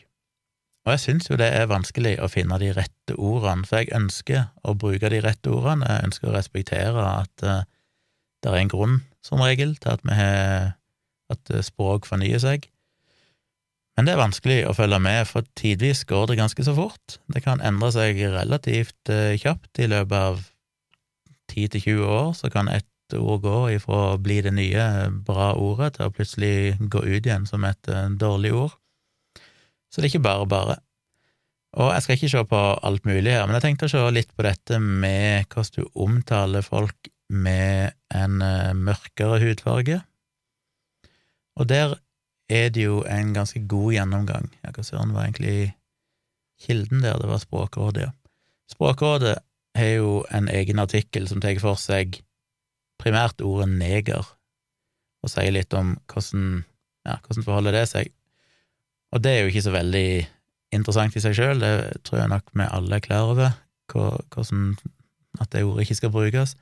[0.84, 4.48] Og jeg syns jo det er vanskelig å finne de rette ordene, for jeg ønsker
[4.66, 7.60] å bruke de rette ordene, jeg ønsker å respektere at eh,
[8.42, 10.74] det er en grunn, som regel, til at vi har
[11.34, 12.68] at eh, språk fornyer seg.
[13.94, 17.18] Men det er vanskelig å følge med, for tidvis går det ganske så fort.
[17.30, 19.70] Det kan endre seg relativt uh, kjapt.
[19.78, 20.40] I løpet av
[21.52, 24.88] 10–20 år så kan et ord gå ifra å bli det nye,
[25.22, 28.74] bra ordet til å plutselig gå ut igjen som et dårlig ord.
[29.94, 30.76] Så det er ikke bare bare.
[31.78, 34.30] Og jeg skal ikke se på alt mulig her, men jeg tenkte å se litt
[34.34, 40.00] på dette med hvordan du omtaler folk med en eh, mørkere hudfarge.
[41.60, 41.96] Og der
[42.50, 44.50] er det jo en ganske god gjennomgang.
[44.64, 45.74] Ja, hva søren var egentlig
[46.60, 47.18] kilden der?
[47.18, 48.12] Det var Språkrådet, ja.
[48.70, 49.38] Språkrådet
[49.76, 52.20] har jo en egen artikkel som tar for seg
[53.02, 54.26] primært ordet neger,
[55.24, 56.62] og sier litt om hvordan,
[57.08, 58.12] ja, hvordan forholder det seg
[59.14, 60.08] og det er jo ikke så veldig
[60.74, 63.52] interessant i seg sjøl, det tror jeg nok vi alle er klar over,
[63.92, 64.72] hvordan
[65.42, 66.56] at det ordet ikke skal brukes.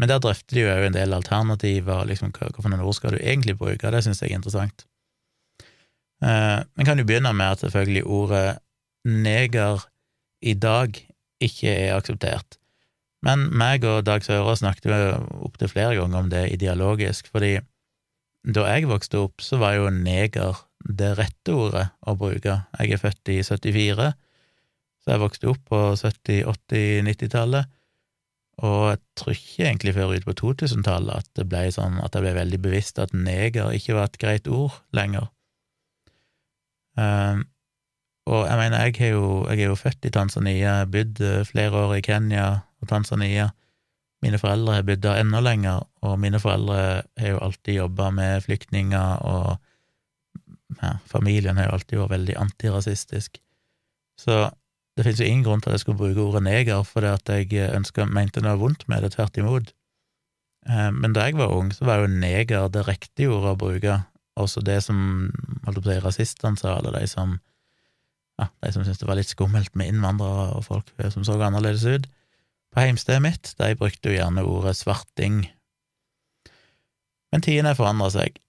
[0.00, 3.90] Men der drøfter de jo en del alternativer, liksom hvilke ord skal du egentlig bruke,
[3.94, 4.86] det syns jeg er interessant.
[6.24, 8.58] Uh, Vi kan jo begynne med at selvfølgelig ordet
[9.04, 9.84] neger
[10.42, 10.96] i dag
[11.42, 12.58] ikke er akseptert.
[13.24, 14.96] Men meg og Dag Søre snakket jo
[15.46, 17.56] opptil flere ganger om det ideologisk, fordi
[18.44, 22.58] da jeg vokste opp, så var jo neger det rette ordet å bruke.
[22.76, 24.10] Jeg er født i 74,
[25.00, 27.70] så jeg vokste opp på 70-, 80-, 90-tallet,
[28.62, 32.22] og jeg tror ikke egentlig før ut på 2000-tallet at det ble sånn at jeg
[32.22, 35.26] ble veldig bevisst at neger ikke var et greit ord lenger.
[36.94, 37.42] Um,
[38.30, 41.98] og jeg mener, jeg jo, jeg er jo født i Tanzania, bodd eh, flere år
[41.98, 42.46] i Kenya
[42.80, 43.50] og Tanzania.
[44.24, 46.78] Mine foreldre har bodd der enda lenger, og mine foreldre
[47.20, 49.58] har jo alltid jobba med flyktninger og
[50.80, 53.36] ja, familien har jo alltid vært veldig antirasistisk.
[54.16, 54.46] Så
[54.94, 57.70] det finnes jo ingen grunn til at jeg skulle bruke ordet neger fordi at jeg
[57.74, 59.72] ønska, mente noe vondt med det, tvert imot.
[60.68, 63.96] Eh, men da jeg var ung, så var jo neger det riktige ordet å bruke,
[64.38, 64.98] også det som
[65.66, 67.38] holdt på å si rasistene sa, eller de som
[68.40, 71.84] ja, de som syntes det var litt skummelt med innvandrere og folk som så annerledes
[71.86, 72.08] ut.
[72.74, 75.44] På heimstedet mitt, de brukte jo gjerne ordet svarting.
[77.30, 78.40] Men tidene forandra seg.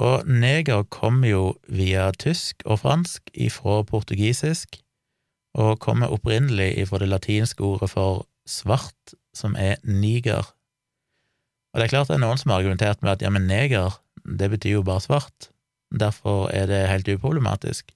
[0.00, 4.80] Og neger kom jo via tysk og fransk ifra portugisisk,
[5.54, 10.46] og kommer opprinnelig ifra det latinske ordet for svart, som er niger.
[11.72, 13.98] Og det er klart det er noen som har argumentert med at ja, men neger,
[14.24, 15.50] det betyr jo bare svart,
[15.94, 17.92] derfor er det helt uproblematisk.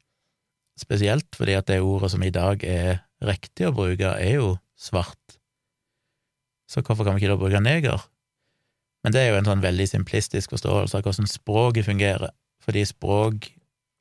[0.79, 5.39] Spesielt fordi at det ordet som i dag er riktig å bruke, er jo svart.
[6.71, 8.03] Så hvorfor kan vi ikke da bruke neger?
[9.03, 13.51] Men det er jo en sånn veldig simplistisk forståelse av hvordan språket fungerer, fordi språk,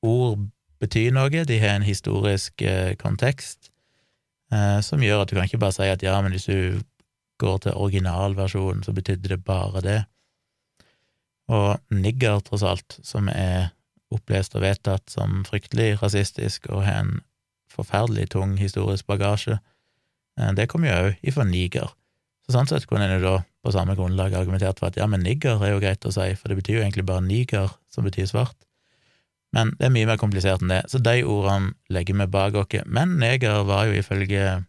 [0.06, 0.50] ord,
[0.82, 3.72] betyr noe, de har en historisk eh, kontekst
[4.54, 6.84] eh, som gjør at du kan ikke bare si at ja, men hvis du
[7.42, 10.00] går til originalversjonen, så betydde det bare det.
[11.54, 13.72] Og nigger, tross alt, som er
[14.14, 17.14] opplest og vedtatt som fryktelig rasistisk og har en
[17.72, 19.60] forferdelig tung historisk bagasje,
[20.40, 21.94] eh, det kommer jo òg ifra niger.
[22.48, 23.36] Så sånn sett kunne en jo da
[23.66, 26.48] på samme grunnlag argumentert for at ja, men nigger er jo greit å si, for
[26.48, 28.67] det betyr jo egentlig bare niger, som betyr svart.
[29.56, 32.80] Men det er mye mer komplisert enn det, så de ordene legger vi bak oss.
[32.86, 34.64] Men neger var jo ifølge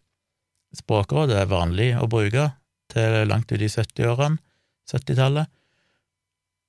[0.77, 2.51] Språkrådet vanlig å bruke
[2.93, 4.37] til langt ut i 70-årene,
[4.89, 5.49] 70-tallet,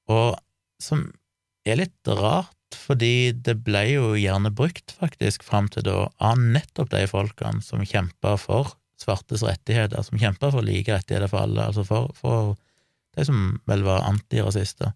[0.09, 0.39] og
[0.81, 1.05] som
[1.69, 6.93] er litt rart, fordi det ble jo gjerne brukt, faktisk, fram til da, av nettopp
[6.95, 11.85] de folkene som kjempa for svartes rettigheter, som kjempa for like rettigheter for alle, altså
[11.89, 12.55] for, for
[13.17, 14.95] de som vel var antirasister.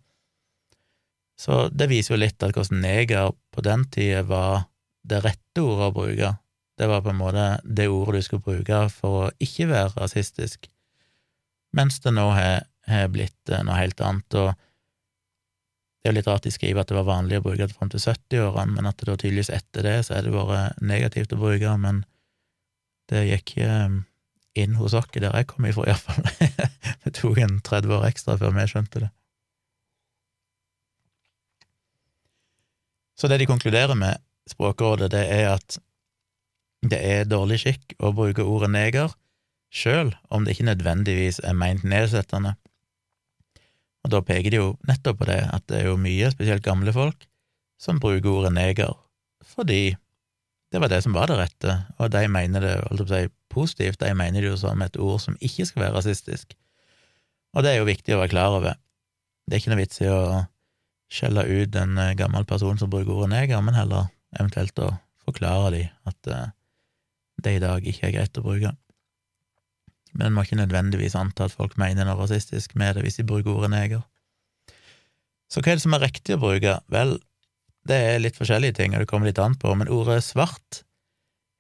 [1.41, 4.69] Så det viser jo litt at hvordan neger på den tida var
[5.05, 6.31] det rette ordet å bruke.
[6.79, 10.69] Det var på en måte det ordet du skulle bruke for å ikke være rasistisk,
[11.75, 12.65] mens det nå har,
[13.11, 14.35] blitt eh, noe helt annet.
[14.37, 14.53] og
[16.05, 17.89] det er jo litt rart de skriver at det var vanlig å bruke det fram
[17.89, 21.39] til 70-årene, men at det da tydeligvis etter det så er det vært negativt å
[21.41, 22.03] bruke, men
[23.09, 23.95] det gikk eh,
[24.61, 26.27] inn hos oss der jeg kom ifra, iallfall.
[27.07, 29.11] det tok en 30 år ekstra før vi skjønte det.
[33.19, 35.79] Så det de konkluderer med, Språkrådet, det er at
[36.85, 39.15] det er dårlig skikk å bruke ordet neger,
[39.73, 42.53] sjøl om det ikke nødvendigvis er meint nedsettende.
[44.05, 46.93] Og da peker de jo nettopp på det, at det er jo mye, spesielt gamle
[46.93, 47.25] folk,
[47.81, 48.93] som bruker ordet neger
[49.55, 49.95] fordi
[50.73, 54.11] det var det som var det rette, og de mener det holdt si, positivt, de
[54.17, 56.57] mener det jo som et ord som ikke skal være rasistisk.
[57.55, 58.75] Og det er jo viktig å være klar over.
[59.47, 60.19] Det er ikke noe vits i å
[61.13, 65.71] skjelle ut en eh, gammel person som bruker ordet neger, men heller eventuelt å forklare
[65.75, 66.49] dem at uh,
[67.45, 68.73] det i dag ikke er greit å bruke.
[70.15, 73.27] Men en må ikke nødvendigvis anta at folk mener noe rasistisk med det hvis de
[73.27, 74.03] bruker ordet neger.
[75.51, 76.77] Så hva er det som er riktig å bruke?
[76.93, 77.17] Vel,
[77.89, 80.83] det er litt forskjellige ting, og det kommer litt an på, men ordet svart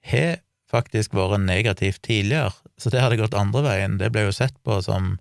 [0.05, 3.99] har faktisk vært negativt tidligere, så det hadde gått andre veien.
[4.01, 5.17] Det ble jo sett på som,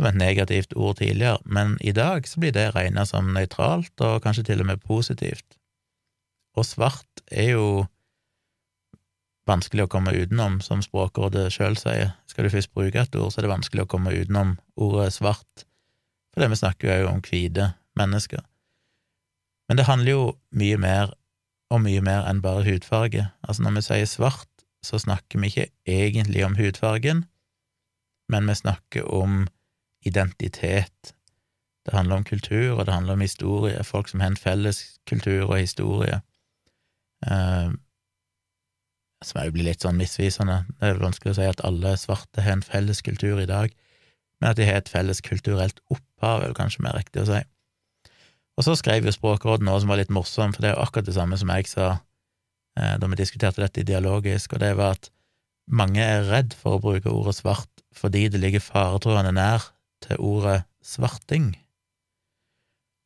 [0.00, 4.22] som et negativt ord tidligere, men i dag så blir det regna som nøytralt, og
[4.24, 5.58] kanskje til og med positivt.
[6.56, 7.66] Og svart er jo
[9.50, 12.14] vanskelig å komme utenom, som Språkrådet sjøl sier.
[12.30, 15.66] Skal du først bruke et ord, så er det vanskelig å komme utenom ordet svart,
[16.32, 18.40] for det vi snakker jo om hvite mennesker.
[19.68, 21.12] Men det handler jo mye mer
[21.70, 23.28] og mye mer enn bare hudfarge.
[23.44, 24.48] Altså, når vi sier svart,
[24.80, 27.26] så snakker vi ikke egentlig om hudfargen,
[28.32, 29.42] men vi snakker om
[30.06, 31.14] identitet.
[31.86, 35.48] Det handler om kultur, og det handler om historie, folk som har en felles kultur
[35.48, 36.20] og historie.
[37.26, 37.70] Eh,
[39.24, 40.62] som òg blir litt sånn misvisende.
[40.80, 43.72] Det er vanskelig å si at alle svarte har en felles kultur i dag,
[44.40, 47.40] men at de har et felles kulturelt opphav, er kanskje mer riktig å si.
[48.56, 51.08] Og så skrev jo Språkrådet noe som var litt morsomt, for det er jo akkurat
[51.08, 51.88] det samme som jeg sa
[52.76, 55.10] eh, da vi diskuterte dette dialogisk, og det var at
[55.70, 59.68] mange er redd for å bruke ordet svart fordi det ligger faretruende nær
[60.04, 61.52] til ordet svarting.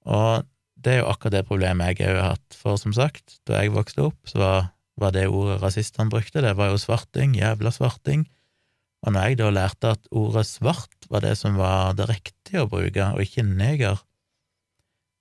[0.05, 0.45] Og
[0.77, 3.73] det er jo akkurat det problemet jeg òg har hatt, for som sagt, da jeg
[3.75, 4.63] vokste opp, så var
[5.01, 8.29] var det ordet rasistene brukte, det var jo svarting, jævla svarting.
[9.05, 12.71] Og når jeg da lærte at ordet svart var det som var det riktige å
[12.71, 13.99] bruke, og ikke neger,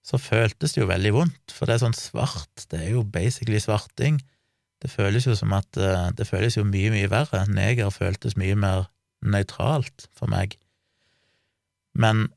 [0.03, 3.59] så føltes det jo veldig vondt, for det er sånn svart, det er jo basically
[3.63, 4.19] svarting.
[4.83, 7.45] Det føles jo som at eh, Det føles jo mye, mye verre.
[7.47, 8.89] Neger føltes mye mer
[9.23, 10.57] nøytralt for meg.
[11.93, 12.27] Men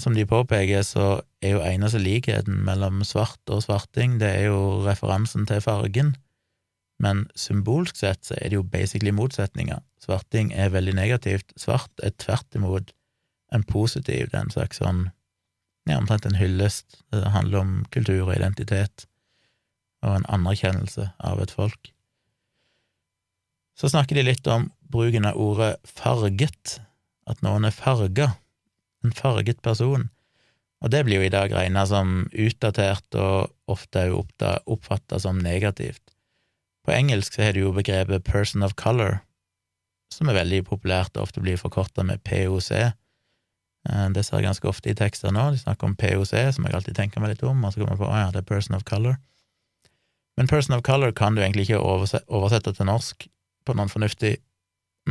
[0.00, 4.80] som de påpeker, så er jo eneste likheten mellom svart og svarting, det er jo
[4.86, 6.14] referansen til fargen
[7.00, 9.80] men symbolsk sett så er det jo basically motsetninger.
[10.04, 11.54] Svarting er veldig negativt.
[11.56, 12.92] Svart er tvert imot
[13.54, 15.06] en positiv, det er en slags sånn
[15.88, 17.00] ja, omtrent en hyllest.
[17.10, 19.06] Det handler om kultur og identitet,
[20.04, 21.90] og en anerkjennelse av et folk.
[23.80, 26.76] Så snakker de litt om bruken av ordet farget,
[27.30, 28.34] at noen er farga,
[29.04, 30.08] en farget person,
[30.80, 36.02] og det blir jo i dag regna som utdatert og ofte òg oppfatta som negativt.
[36.86, 39.20] På engelsk så har du jo begrepet person of color,
[40.10, 42.70] som er veldig populært og ofte blir forkorta med POC.
[42.80, 45.50] Eh, det ser jeg ganske ofte i tekster nå.
[45.52, 48.02] De snakker om POC, som jeg alltid tenker meg litt om, og så kommer jeg
[48.02, 49.20] på å ja, det er person of color.
[50.40, 53.28] Men person of color kan du egentlig ikke oversette til norsk
[53.68, 54.38] på noen fornuftig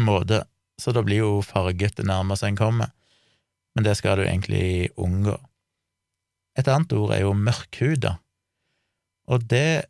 [0.02, 0.41] måte,
[0.82, 2.89] så da blir jo farget det nærmeste en kommer,
[3.80, 5.38] men det skal du egentlig unngå.
[6.60, 8.18] Et annet ord er jo mørkhuda,
[9.32, 9.86] og det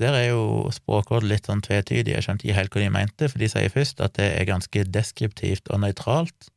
[0.00, 3.38] der er jo Språkrådet litt sånn tvetydig, jeg skjønte ikke helt hva de mente, for
[3.38, 6.48] de sier først at det er ganske deskriptivt og nøytralt,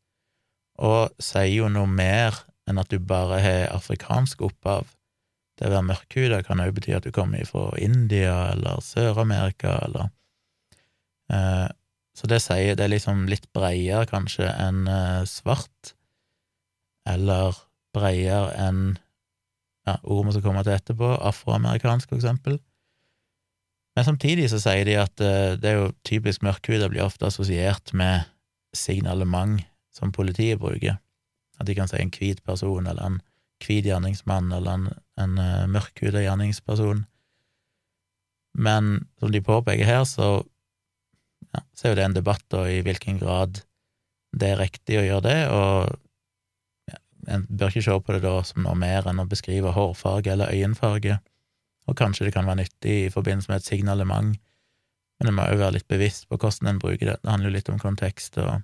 [0.82, 4.88] og sier jo noe mer enn at du bare har afrikansk opphav.
[5.60, 10.10] Det å være mørkhuda kan òg bety at du kommer fra India eller Sør-Amerika eller
[11.32, 11.70] eh,
[12.16, 15.94] Så det sier det er liksom litt bredere kanskje enn eh, svart,
[17.06, 17.58] eller
[17.96, 18.80] bredere enn
[19.86, 22.58] ja, ord vi skal komme til etterpå, afroamerikansk, for eksempel.
[23.96, 27.94] Men samtidig så sier de at uh, det er jo typisk mørkhuda blir ofte assosiert
[27.96, 28.26] med
[28.76, 29.62] signalement
[29.96, 30.98] som politiet bruker.
[31.60, 33.22] At de kan si en hvit person, eller en
[33.64, 34.90] hvit gjerningsmann, eller en,
[35.22, 37.06] en uh, gjerningsperson.
[38.56, 40.44] Men som de påpeker her, så,
[41.54, 43.62] ja, så er jo det en debatt da i hvilken grad
[44.36, 45.96] det er riktig å gjøre det, og
[47.32, 50.54] en bør ikke se på det da som noe mer enn å beskrive hårfarge eller
[50.54, 51.20] øyenfarge
[51.86, 54.38] og kanskje det kan være nyttig i forbindelse med et signalement,
[55.20, 57.20] men en må jo være litt bevisst på hvordan en bruker det.
[57.22, 58.64] Det handler jo litt om kontekst, og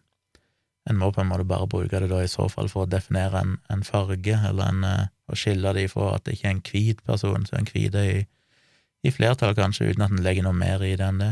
[0.89, 3.43] en må på en måte bare bruke det da i så fall for å definere
[3.43, 6.65] en, en farge, eller en, uh, å skille det ifra at det ikke er en
[6.71, 8.25] hvit person, så en hvit er i,
[9.05, 11.31] i flertall, kanskje, uten at en legger noe mer i det enn det.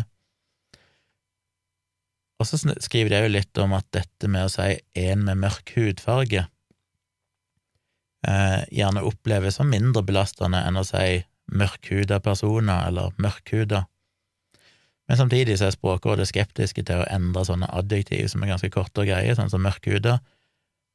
[2.40, 5.74] Og så skriver de jo litt om at dette med å si en med mørk
[5.76, 6.46] hudfarge
[8.28, 13.86] eh, gjerne oppleves som mindre belastende enn å si mørkhuda personer, eller mørkhuda.
[15.10, 19.02] Men samtidig så er Språkrådet skeptiske til å endre sånne adjektiv som er ganske korte
[19.02, 20.20] og greie, sånn som mørkhuda,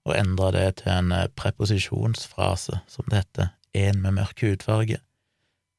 [0.05, 5.01] og endre det til en eh, preposisjonsfrase, som det heter, en med mørk hudfarge.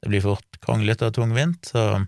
[0.03, 2.03] Det blir fort kronglete og tungvint, så,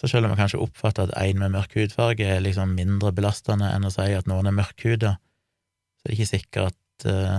[0.00, 3.70] så selv om man kanskje oppfatter at en med mørk hudfarge er liksom mindre belastende
[3.74, 7.38] enn å si at noen er mørkhuda, så er det ikke sikkert at, uh,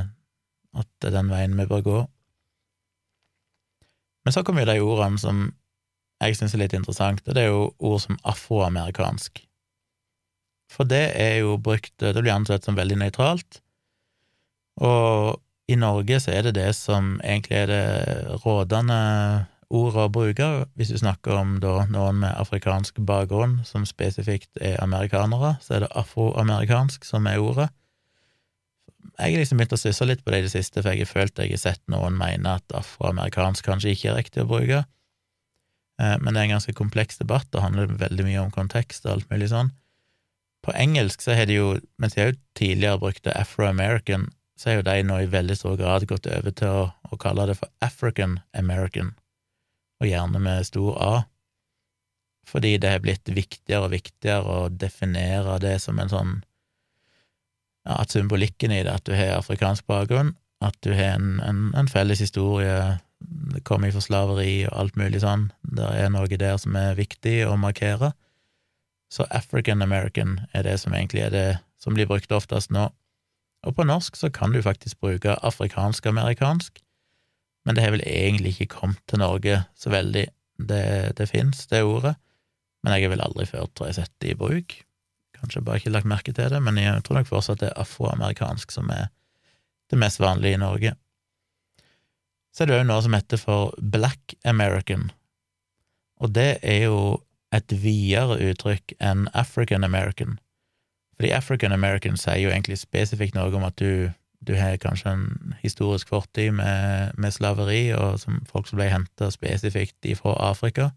[0.77, 1.99] at det er den veien vi bør gå.
[4.25, 5.45] Men så kommer jo de ordene som
[6.19, 9.39] jeg syns er litt interessant, og det er jo ord som afroamerikansk.
[10.69, 13.61] For det er jo brukt Det blir ansett som veldig nøytralt,
[14.83, 15.39] og
[15.69, 18.99] i Norge så er det det som egentlig er det rådende
[19.69, 20.47] ordet å bruke
[20.79, 25.85] hvis du snakker om da noen med afrikansk bakgrunn som spesifikt er amerikanere, så er
[25.85, 27.69] det afroamerikansk som er ordet.
[29.19, 31.11] Jeg har liksom begynt å stusse litt på det i det siste, for jeg har
[31.11, 34.83] følt jeg har sett noen mene at afroamerikansk kanskje ikke er riktig å bruke.
[35.99, 39.17] Eh, men det er en ganske kompleks debatt, og handler veldig mye om kontekst og
[39.17, 39.71] alt mulig sånn.
[40.65, 44.27] På engelsk så har de jo, mens de òg tidligere brukte afro-american,
[44.59, 47.47] så er jo de nå i veldig stor grad gått over til å, å kalle
[47.47, 49.13] det for African American,
[50.03, 51.13] og gjerne med stor A,
[52.49, 56.37] fordi det har blitt viktigere og viktigere å definere det som en sånn
[57.89, 61.89] At symbolikken i det, at du har afrikansk bakgrunn, at du har en, en, en
[61.89, 62.99] felles historie,
[63.53, 67.41] det kommer fra slaveri og alt mulig sånn, det er noe der som er viktig
[67.47, 68.13] å markere.
[69.09, 71.47] Så African American er det som egentlig er det
[71.81, 72.89] som blir brukt oftest nå.
[73.67, 76.79] Og på norsk så kan du faktisk bruke afrikansk-amerikansk,
[77.65, 80.27] men det har vel egentlig ikke kommet til Norge så veldig.
[80.59, 82.17] Det, det fins, det ordet,
[82.83, 84.73] men jeg har vel aldri før, tror jeg, sett det i bruk.
[85.39, 88.71] Kanskje bare ikke lagt merke til det, men jeg tror nok fortsatt det er afroamerikansk
[88.75, 89.07] som er
[89.89, 90.93] det mest vanlige i Norge.
[92.53, 95.09] Så er det òg noe som heter for black American,
[96.19, 96.99] og det er jo
[97.55, 100.37] et videre uttrykk enn African American,
[101.15, 104.11] fordi African American sier jo egentlig spesifikt noe om at du
[104.47, 109.27] du har kanskje en historisk fortid med, med slaveri, og som folk som ble henta
[109.33, 110.91] spesifikt ifra Afrika,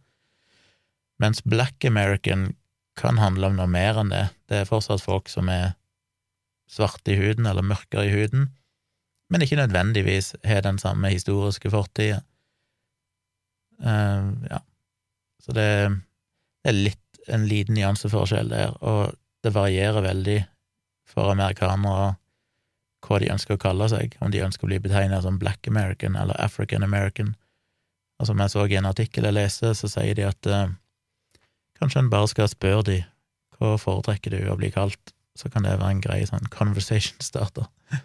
[1.19, 2.53] mens black American
[2.99, 4.27] kan handle om noe mer enn det.
[4.51, 5.73] Det er fortsatt folk som er
[6.73, 8.51] svarte i huden, eller mørkere i huden,
[9.33, 12.21] men ikke nødvendigvis har den samme historiske fortida.
[13.83, 14.61] Uh, ja,
[15.43, 15.69] så det,
[16.63, 16.99] det er litt
[17.33, 19.15] en liten nyanseforskjell der, og
[19.45, 20.41] det varierer veldig
[21.09, 22.15] for amerikanere
[23.03, 26.17] hva de ønsker å kalle seg, om de ønsker å bli betegnet som Black American
[26.17, 27.35] eller African American.
[28.21, 30.71] Og som jeg så i en artikkel jeg leste, så sier de at eh,
[31.83, 33.01] kanskje en bare skal spørre de
[33.59, 37.69] hva foretrekker du å bli kalt, så kan det være en grei sånn conversation starter.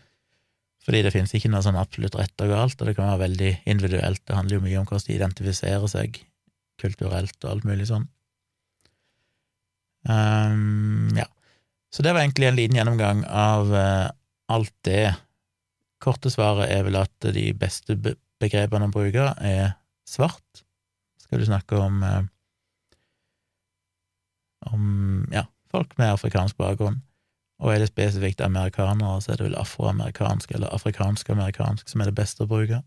[0.88, 3.54] Fordi det finnes ikke noe sånn absolutt rett og galt, og det kan være veldig
[3.68, 4.24] individuelt.
[4.24, 6.22] Det handler jo mye om hvordan de identifiserer seg
[6.82, 8.06] kulturelt og alt mulig sånn.
[10.08, 11.26] Um, ja.
[11.92, 14.08] Så det var egentlig en liten gjennomgang av uh,
[14.54, 15.12] alt det.
[16.04, 19.76] Korte svaret er vel at de beste begrepene å bruke er
[20.08, 20.64] svart.
[21.20, 22.28] Skal du snakke om eh,
[24.66, 27.02] om ja, folk med afrikansk bakgrunn.
[27.64, 32.18] Og er det spesifikt amerikanere, så er det vel afroamerikansk eller afrikansk-amerikansk som er det
[32.20, 32.84] beste å bruke.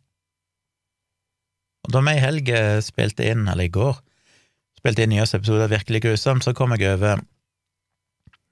[1.87, 3.99] Og da vi i helg eh, spilte inn, eller i går,
[4.79, 7.23] spilte inn nyeste episode av Virkelig grusomt, så kom jeg over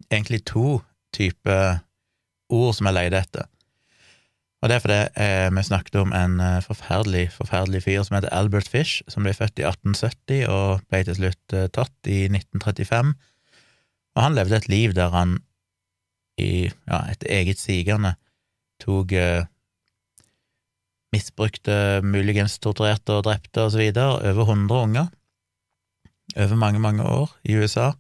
[0.09, 0.81] egentlig to
[1.15, 1.85] typer
[2.49, 3.47] ord som jeg leide etter.
[4.59, 8.35] Og det er fordi eh, vi snakket om en eh, forferdelig, forferdelig fyr som heter
[8.35, 13.13] Albert Fish, som ble født i 1870 og ble til slutt eh, tatt i 1935.
[14.17, 15.37] Og han levde et liv der han
[16.43, 18.17] i ja, et eget sigende
[18.83, 19.47] tok eh,
[21.15, 25.15] misbrukte, muligens torturerte og drepte og så videre, over 100 unger
[26.37, 27.93] over mange, mange år i USA.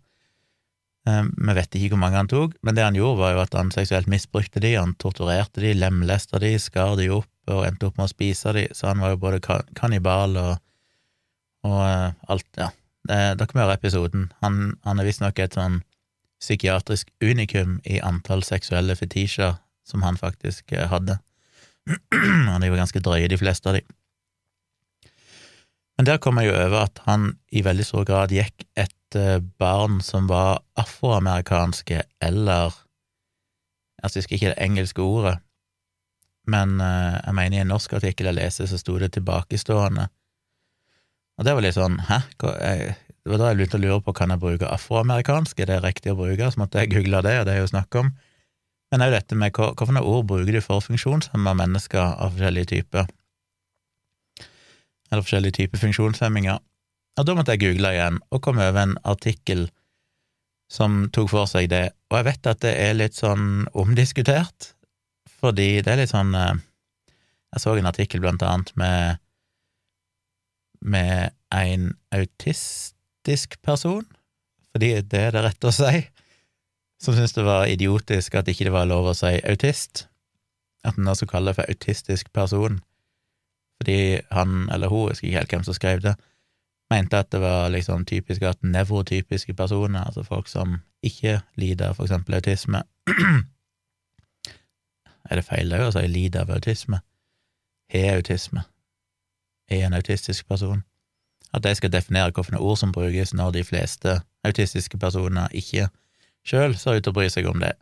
[1.08, 3.56] Eh, vi vet ikke hvor mange han tok, men det han gjorde, var jo at
[3.56, 8.00] han seksuelt misbrukte de, han torturerte de, lemlesta de, skar de opp og endte opp
[8.00, 9.40] med å spise de, så han var jo både
[9.78, 10.58] kannibal og,
[11.64, 12.68] og uh, alt, ja.
[13.08, 14.26] dere må høre episoden.
[14.44, 15.80] Han, han er visstnok et sånn
[16.42, 19.56] psykiatrisk unikum i antall seksuelle fetisjer
[19.88, 21.16] som han faktisk uh, hadde.
[22.52, 23.84] han de jo ganske drøye, de fleste av de.
[25.96, 29.38] Men der kom jeg jo over at han i veldig stor grad gikk et Eh,
[29.38, 32.74] barn som var afroamerikanske eller
[33.98, 35.38] Altså, jeg husker ikke det engelske ordet,
[36.46, 40.04] men uh, jeg mener i en norsk artikkel jeg leser, så sto det tilbakestående.
[41.38, 42.20] Og det var litt sånn, hæ?
[42.38, 46.14] Det var da jeg begynte å lure på kan jeg bruke afroamerikansk, er det riktig
[46.14, 46.46] å bruke?
[46.46, 48.12] Så måtte jeg google det, og det er jo snakk om.
[48.92, 53.10] Men òg dette med hva, hvilke ord bruker du for funksjonshemma mennesker av forskjellige typer?
[55.10, 56.62] Eller forskjellige typer funksjonshemminger.
[57.18, 59.66] Og da måtte jeg google igjen, og kom over en artikkel
[60.70, 64.72] som tok for seg det, og jeg vet at det er litt sånn omdiskutert,
[65.40, 66.58] fordi det er litt sånn eh,
[67.54, 69.22] Jeg så en artikkel blant annet med
[70.84, 74.04] med en autistisk person,
[74.72, 76.02] fordi det er det rette å si,
[77.02, 80.06] som syntes det var idiotisk at ikke det var lov å si autist,
[80.86, 82.78] at en da skulle det for autistisk person,
[83.80, 86.14] fordi han eller hun, jeg husker ikke helt hvem som skrev det,
[86.90, 91.98] mente at det var liksom typisk at nevrotypiske personer, altså folk som ikke lider av
[91.98, 92.82] for eksempel autisme
[95.28, 97.02] Er det feil det å si lider av autisme?
[97.92, 98.62] Har autisme?
[99.68, 100.82] Er en autistisk person?
[101.52, 105.90] At de skal definere hvilke ord som brukes når de fleste autistiske personer ikke
[106.48, 107.74] sjøl ser ut til å bry seg om det.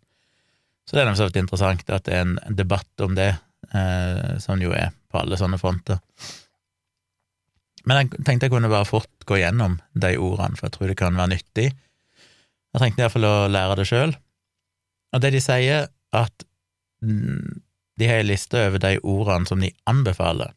[0.86, 3.32] Så det er så interessant at det er en debatt om det,
[3.74, 5.98] eh, som jo er på alle sånne fronter.
[7.86, 10.98] Men jeg tenkte jeg kunne bare fort gå gjennom de ordene, for jeg tror det
[10.98, 11.68] kan være nyttig.
[11.70, 14.16] Jeg trengte iallfall å lære det sjøl.
[15.14, 16.46] Og det de sier, at
[17.00, 20.52] de har ei liste over de ordene som de anbefaler,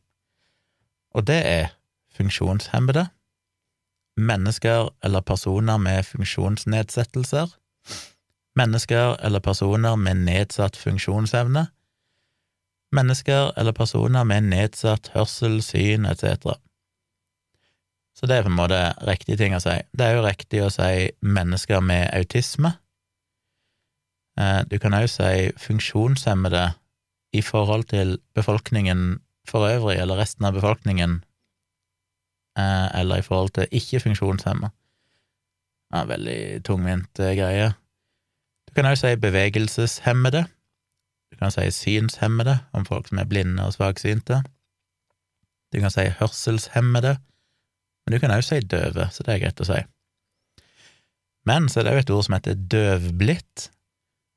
[1.16, 1.72] og det er
[2.18, 3.08] funksjonshemmede,
[4.20, 7.54] mennesker eller personer med funksjonsnedsettelser,
[8.60, 11.68] mennesker eller personer med nedsatt funksjonsevne,
[12.96, 16.58] mennesker eller personer med nedsatt hørsel, syn etc.
[18.20, 19.78] Så det er på en måte riktige ting å si.
[19.96, 22.74] Det er jo riktig å si mennesker med autisme.
[24.40, 26.66] Eh, du kan òg si funksjonshemmede
[27.36, 31.24] i forhold til befolkningen for øvrig, eller resten av befolkningen,
[32.60, 34.72] eh, eller i forhold til ikke-funksjonshemma.
[35.94, 37.72] Ja, veldig tungvint eh, greie.
[38.68, 40.44] Du kan òg si bevegelseshemmede.
[41.32, 44.44] Du kan si synshemmede, om folk som er blinde og svaksynte.
[45.74, 47.16] Du kan si hørselshemmede,
[48.10, 49.78] men du kan òg si døve, så det er greit å si.
[51.46, 53.68] Men så er det òg et ord som heter døvblitt,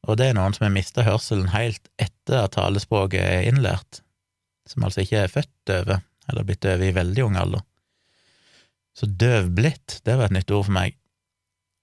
[0.05, 4.03] og det er noen som har mista hørselen helt etter at talespråket er innlært,
[4.69, 7.65] som altså ikke er født døve, eller blitt døve i veldig ung alder.
[8.93, 10.99] Så døvblitt, det var et nytt ord for meg.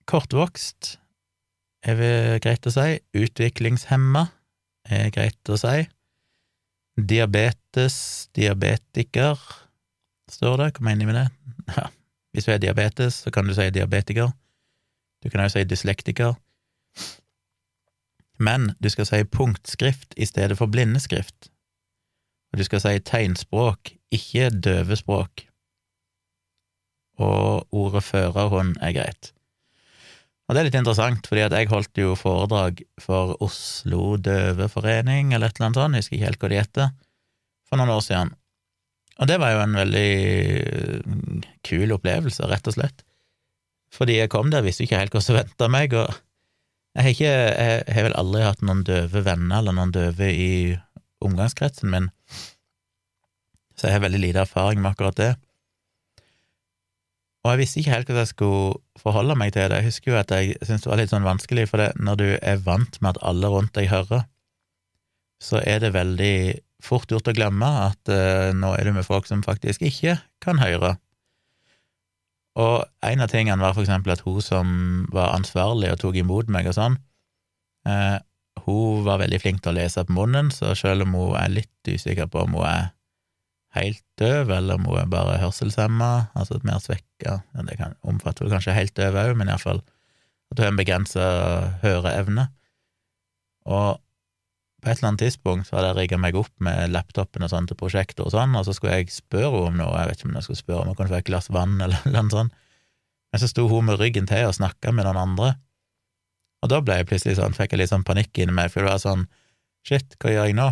[0.05, 0.99] Kortvokst
[1.89, 2.99] er greit å si.
[3.17, 4.27] Utviklingshemma
[4.93, 5.87] er greit å si.
[6.99, 9.41] Diabetes, diabetiker,
[10.29, 10.71] står det.
[10.77, 11.27] Hva mener de med det?
[11.77, 11.87] Ja.
[12.33, 14.31] Hvis du er diabetes, så kan du si diabetiker.
[15.23, 16.35] Du kan også si dyslektiker.
[18.39, 21.49] Men du skal si punktskrift i stedet for blindeskrift.
[22.51, 25.43] Og du skal si tegnspråk, ikke døvespråk.
[27.19, 29.33] Og ordet førerhund er greit.
[30.47, 35.51] Og det er litt interessant, fordi at jeg holdt jo foredrag for Oslo Døveforening, eller
[35.51, 36.87] et eller annet sånt, jeg husker ikke helt hva det heter,
[37.69, 38.31] for noen år siden.
[39.19, 40.09] Og det var jo en veldig
[41.03, 43.03] mm, kul opplevelse, rett og slett.
[43.95, 46.07] Fordi jeg kom der, visste ikke helt hva som venta meg, og
[46.95, 50.51] jeg har, ikke, jeg har vel aldri hatt noen døve venner eller noen døve i
[51.25, 52.09] omgangskretsen min,
[53.75, 55.29] så jeg har veldig lite erfaring med akkurat det.
[57.43, 59.79] Og jeg visste ikke helt hvordan jeg skulle forholde meg til det.
[59.79, 62.27] Jeg husker jo at jeg syntes det var litt sånn vanskelig, for det, når du
[62.35, 64.25] er vant med at alle rundt deg hører,
[65.39, 66.35] så er det veldig
[66.83, 70.61] fort gjort å glemme at eh, nå er du med folk som faktisk ikke kan
[70.61, 70.95] høre.
[72.59, 74.71] Og en av tingene var for eksempel at hun som
[75.13, 76.97] var ansvarlig og tok imot meg og sånn,
[77.87, 78.17] eh,
[78.65, 81.87] hun var veldig flink til å lese på munnen, så selv om hun er litt
[81.87, 82.89] usikker på om hun er
[83.77, 87.95] helt døv, eller om hun er bare hørselshemma, altså et mer svekka ja, Det kan
[88.01, 89.83] omfatter vel kanskje helt døv òg, men iallfall
[90.49, 91.25] at hun har en begrensa
[91.83, 92.47] høreevne.
[93.69, 93.99] Og
[94.79, 97.67] på et eller annet tidspunkt så hadde jeg rigga meg opp med laptopen og sånn
[97.69, 100.29] til prosjekter og sånn, og så skulle jeg spørre henne om noe, jeg vet ikke
[100.29, 102.55] om jeg skulle spørre om hun kunne få et glass vann eller noe sånt,
[103.29, 105.53] men så sto hun med ryggen til og snakka med noen andre,
[106.63, 108.91] og da ble jeg plutselig sånn, fikk jeg litt sånn panikk inni meg, for det
[108.91, 109.27] var sånn,
[109.87, 110.71] shit, hva gjør jeg nå?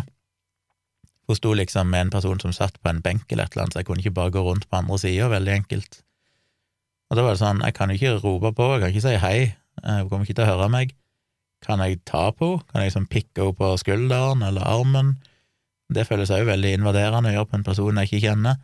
[1.28, 3.76] Hun sto liksom med en person som satt på en benk eller et eller annet,
[3.76, 6.00] så jeg kunne ikke bare gå rundt på andre sida, veldig enkelt.
[7.08, 9.14] Og da var det sånn, jeg kan jo ikke rope på jeg kan ikke si
[9.20, 9.36] hei,
[9.82, 10.94] eh, hun kommer ikke til å høre meg.
[11.64, 12.56] Kan jeg ta på?
[12.68, 15.16] Kan jeg liksom pikke henne på skulderen eller armen?
[15.92, 18.60] Det føles òg veldig invaderende å gjøre på en person jeg ikke kjenner.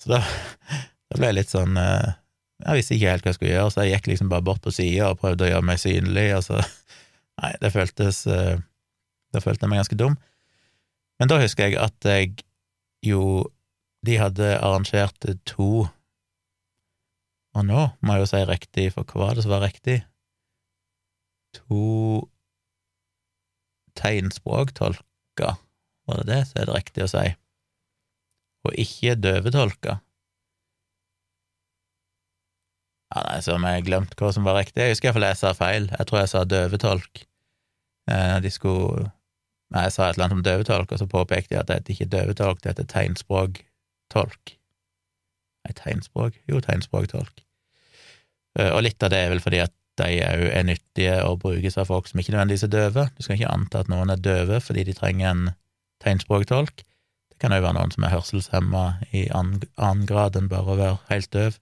[0.00, 0.22] Så da,
[1.10, 2.16] da ble jeg litt sånn eh,
[2.64, 4.72] Jeg visste ikke helt hva jeg skulle gjøre, så jeg gikk liksom bare bort på
[4.74, 6.60] sida og prøvde å gjøre meg synlig, og så
[7.40, 8.60] Nei, det føltes eh,
[9.32, 10.18] Da følte jeg meg ganske dum.
[11.20, 12.44] Men da husker jeg at jeg
[13.04, 13.48] jo
[14.06, 15.86] De hadde arrangert to
[17.56, 20.00] Og nå må jeg jo si riktig, for hva var det som var riktig?
[21.56, 22.28] To
[23.98, 25.56] tegnspråktolker,
[26.06, 27.24] var det det som er det riktig å si?
[28.68, 30.00] Og ikke døvetolker.
[33.10, 34.84] Ja, nei, så har jeg glemt hva som var riktig.
[34.84, 35.88] Jeg husker iallfall jeg sa feil.
[35.90, 37.24] Jeg tror jeg sa døvetolk.
[38.10, 39.10] Eh, de skulle
[39.70, 42.08] Nei, jeg sa et eller annet om døvetolk, og så påpekte jeg at det ikke
[42.08, 44.54] er døvetolk, det heter tegnspråktolk.
[45.62, 46.40] Nei, tegnspråk?
[46.50, 47.44] Jo, tegnspråktolk.
[48.58, 51.76] Eh, og litt av det er vel fordi at de òg er nyttige og brukes
[51.80, 53.06] av folk som ikke nødvendigvis er døve.
[53.16, 55.42] Du skal ikke anta at noen er døve fordi de trenger en
[56.04, 56.84] tegnspråktolk.
[57.30, 58.84] Det kan òg være noen som er hørselshemma
[59.16, 61.60] i annen grad enn bare å være helt døv.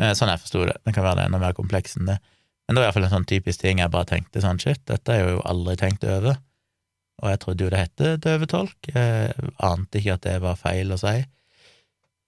[0.00, 0.76] Eh, Sånn jeg forsto det.
[0.86, 2.20] Det kan være det enda mer kompleks enn det.
[2.68, 5.24] Men det var iallfall en sånn typisk ting jeg bare tenkte sånn shit, dette har
[5.24, 6.38] jeg jo aldri tenkt over.
[7.20, 8.90] Og jeg trodde jo det het døvetolk.
[8.94, 11.16] Jeg ante ikke at det var feil å si.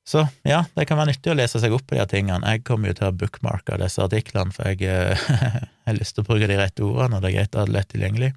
[0.09, 2.43] Så ja, det kan være nyttig å lese seg opp på de her tingene.
[2.57, 5.27] Jeg kommer jo til å bookmarke disse artiklene, for jeg eh,
[5.87, 7.77] har lyst til å bruke de rette ordene, og det er greit å ha det
[7.77, 8.33] lett tilgjengelig.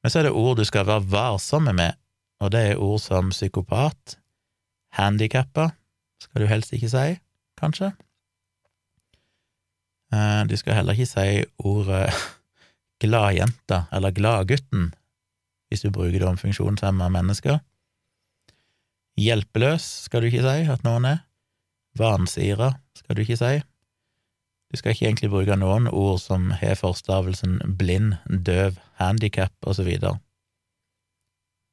[0.00, 1.98] Men så er det ord du skal være varsomme med,
[2.40, 4.14] og det er ord som psykopat,
[4.96, 5.72] handikappa,
[6.22, 7.08] skal du helst ikke si,
[7.60, 7.90] kanskje.
[10.14, 12.06] Eh, Du skal heller ikke si ordet
[13.02, 14.92] gladjenta eller gladgutten
[15.70, 17.60] hvis du bruker det om funksjonshemma mennesker.
[19.18, 21.20] Hjelpeløs skal du ikke si at noen er.
[21.98, 23.58] Vansira skal du ikke si.
[24.70, 28.14] Du skal ikke egentlig bruke noen ord som har forstavelsen blind,
[28.46, 29.52] døv, handikap
[29.82, 30.20] videre.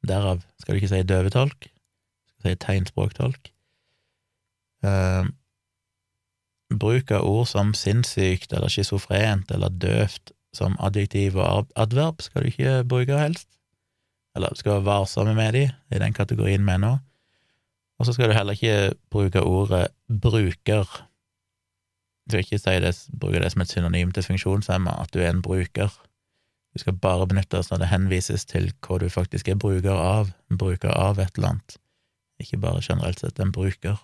[0.08, 3.52] Derav skal du ikke si døvetolk, du skal si tegnspråktolk.
[4.86, 5.30] Eh,
[6.74, 12.52] bruk av ord som sinnssykt eller schizofrent eller døvt som adjektiv og adverb skal du
[12.52, 13.50] ikke bruke helst.
[14.36, 16.98] Eller skal være varsomme med de, i den kategorien vi er nå.
[17.98, 20.86] Og så skal du heller ikke bruke ordet bruker.
[22.28, 25.32] Du skal ikke si det, bruke det som et synonym til funksjonshemma, at du er
[25.32, 25.89] en bruker.
[26.74, 30.30] Du skal bare benytte oss når det henvises til hva du faktisk er bruker av,
[30.60, 31.78] bruker av et eller annet,
[32.43, 33.98] ikke bare generelt sett en bruker.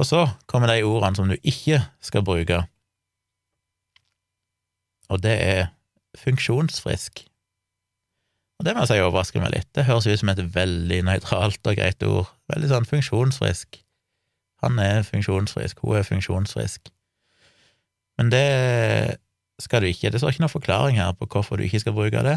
[0.00, 2.64] Og så kommer de ordene som du ikke skal bruke,
[5.12, 5.66] og det er
[6.18, 7.26] funksjonsfrisk.
[8.62, 9.66] Og det må jeg si overrasker meg litt.
[9.74, 12.28] Det høres ut som et veldig nøytralt og greit ord.
[12.52, 13.80] Veldig sånn funksjonsfrisk.
[14.62, 16.92] Han er funksjonsfrisk, hun er funksjonsfrisk.
[18.20, 19.18] Men det
[19.58, 20.12] skal du ikke.
[20.14, 22.36] Det står ikke noen forklaring her på hvorfor du ikke skal bruke det,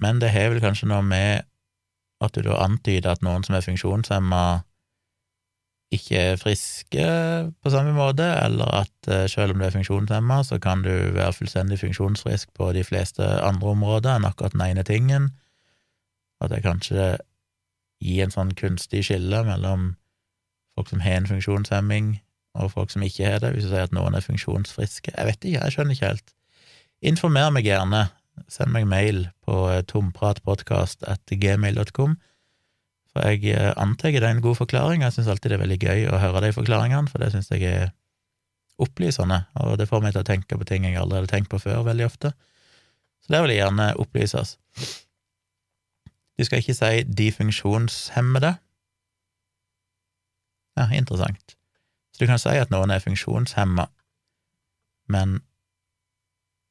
[0.00, 1.44] men det har vel kanskje noe med
[2.24, 4.42] at du da antyder at noen som er funksjonshemma,
[5.94, 7.06] ikke er friske
[7.62, 11.32] på samme måte, eller at eh, selv om du er funksjonshemma, så kan du være
[11.32, 15.30] fullstendig funksjonsfrisk på de fleste andre områder enn akkurat den ene tingen.
[16.42, 17.16] At det kanskje
[18.02, 19.94] gir en sånn kunstig skille mellom
[20.76, 22.06] folk som har en funksjonshemming,
[22.56, 25.10] og folk som ikke har det, hvis du sier at noen er funksjonsfriske.
[25.12, 26.28] Jeg vet ikke, jeg skjønner ikke helt.
[27.04, 28.08] Informer meg gjerne.
[28.52, 32.12] Send meg mail på eh, tompratpodkast.gmail.com.
[33.16, 35.78] For jeg eh, antar det er en god forklaring, jeg syns alltid det er veldig
[35.80, 37.94] gøy å høre de forklaringene, for det syns jeg er
[38.76, 41.60] opplysende, og det får meg til å tenke på ting jeg aldri hadde tenkt på
[41.62, 42.34] før, veldig ofte.
[43.24, 44.50] Så det vil jeg gjerne opplyses.
[46.36, 48.52] Du skal ikke si de funksjonshemmede.
[50.76, 51.56] Ja, interessant.
[52.12, 53.88] Så du kan si at noen er funksjonshemma,
[55.08, 55.38] men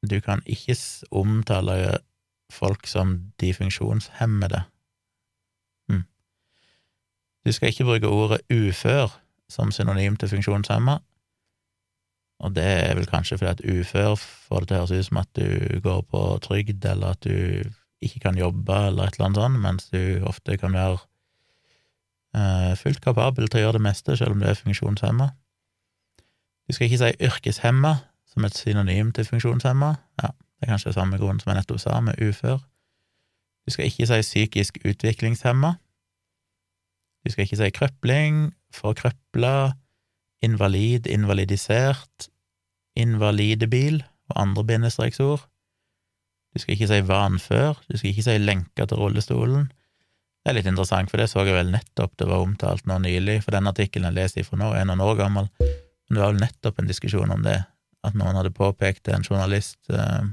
[0.06, 0.78] du kan ikke
[1.10, 1.98] omtale
[2.54, 4.62] folk som de funksjonshemmede.
[7.46, 9.14] Du skal ikke bruke ordet ufør
[9.50, 11.00] som synonym til funksjonshemma,
[12.40, 15.20] og det er vel kanskje fordi at ufør får det til å høres ut som
[15.22, 17.70] at du går på trygd, eller at du
[18.04, 20.98] ikke kan jobbe, eller et eller annet sånt, mens du ofte kan være
[22.36, 25.30] eh, fullt kapabel til å gjøre det meste, selv om du er funksjonshemma.
[26.66, 27.96] Du skal ikke si yrkeshemma
[28.34, 29.94] som et synonym til funksjonshemma.
[30.22, 32.60] Ja, det er kanskje samme grunn som jeg nettopp sa, med ufør.
[33.66, 35.76] Du skal ikke si psykisk utviklingshemma.
[37.26, 39.74] Du skal ikke si krøpling, forkrøpla,
[40.46, 42.30] invalid, invalidisert,
[42.96, 45.48] invalidebil og andre bindestreksord.
[46.54, 49.66] Du skal ikke si vanfør, du skal ikke si lenka til rullestolen.
[50.46, 53.40] Det er litt interessant, for det så jeg vel nettopp det var omtalt nå nylig,
[53.44, 56.44] for den artikkelen jeg leste ifra nå, er noen år gammel, men det var vel
[56.44, 57.58] nettopp en diskusjon om det,
[58.06, 60.28] at noen hadde påpekt en journalist eh,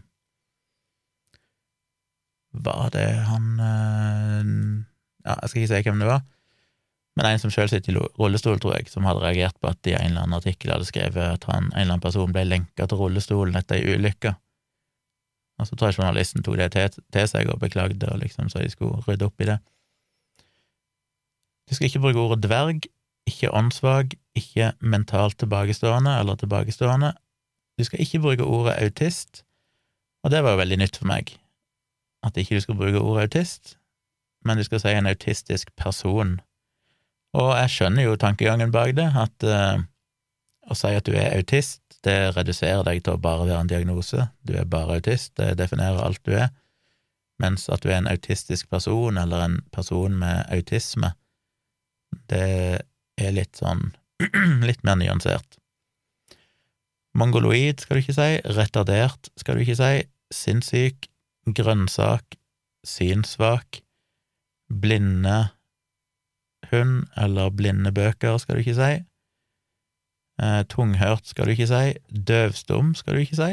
[2.52, 4.50] Var det han eh,
[5.24, 6.20] Ja, jeg skal ikke si hvem det var,
[7.16, 9.92] men en som sjøl sitter i rullestol, tror jeg, som hadde reagert på at de
[9.92, 12.86] i en eller annen artikkel hadde skrevet at han, en eller annen person ble lenka
[12.88, 14.32] til rullestolen etter ei ulykke.
[15.60, 18.70] Og så tror jeg journalisten tok det til, seg og beklagde, og liksom så de
[18.72, 19.58] skulle rydde opp i det.
[21.68, 22.88] Du skal ikke bruke ordet dverg,
[23.28, 27.12] ikke åndssvak, ikke mentalt tilbakestående eller tilbakestående.
[27.78, 29.44] Du skal ikke bruke ordet autist,
[30.24, 31.36] og det var jo veldig nytt for meg,
[32.24, 33.76] at ikke du skal bruke ordet autist,
[34.44, 36.40] men du skal si en autistisk person.
[37.38, 39.80] Og jeg skjønner jo tankegangen bak det, at uh,
[40.68, 44.26] å si at du er autist, det reduserer deg til å bare være en diagnose.
[44.42, 46.50] Du er bare autist, det definerer alt du er.
[47.42, 51.14] Mens at du er en autistisk person, eller en person med autisme,
[52.28, 52.82] det
[53.16, 53.92] er litt sånn
[54.68, 55.56] litt mer nyansert.
[57.18, 61.08] Mongoloid skal du ikke si, retardert skal du ikke si, sinnssyk,
[61.58, 62.38] grønnsak,
[62.88, 63.82] synssvak,
[64.72, 65.52] blinde
[66.72, 68.92] hund eller blinde bøker skal du ikke si.
[70.42, 71.84] Eh, tunghørt skal du ikke si.
[72.10, 73.52] Døvstum skal du ikke si.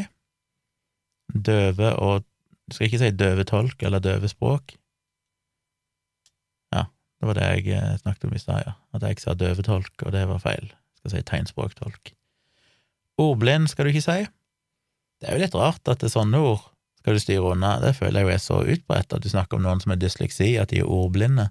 [1.34, 2.26] Døve og
[2.70, 4.76] Du skal ikke si døvetolk eller døvespråk.
[6.76, 6.84] Ja,
[7.18, 8.74] det var det jeg eh, snakket om i stad, ja.
[8.94, 10.68] At jeg sa døvetolk, og det var feil.
[10.70, 12.12] Jeg skal si tegnspråktolk.
[13.18, 14.20] Ordblind skal du ikke si.
[15.18, 16.62] Det er jo litt rart at det er sånne ord
[17.00, 17.80] skal du styre unna.
[17.82, 20.54] Det føler jeg jo er så utbredt at du snakker om noen som har dysleksi,
[20.62, 21.50] at de er ordblinde.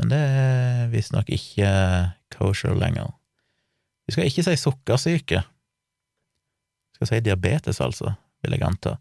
[0.00, 1.70] Men det er visstnok ikke
[2.32, 3.12] kosher lenger.
[4.06, 5.42] Du skal ikke si sukkersyke.
[5.42, 8.96] Du skal si diabetes, altså, vil jeg anta.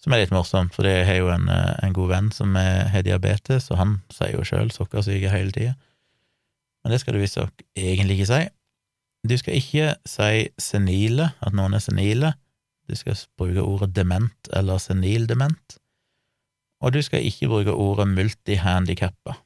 [0.00, 3.68] Som er litt morsomt, for jeg har jo en, en god venn som har diabetes,
[3.72, 5.74] og han sier jo sjøl sukkersyke hele tida.
[6.80, 8.40] Men det skal du visstnok egentlig ikke si.
[9.28, 12.32] Du skal ikke si senile, at noen er senile.
[12.88, 15.76] Du skal bruke ordet dement eller senildement.
[16.80, 19.36] Og du skal ikke bruke ordet multihandikappa.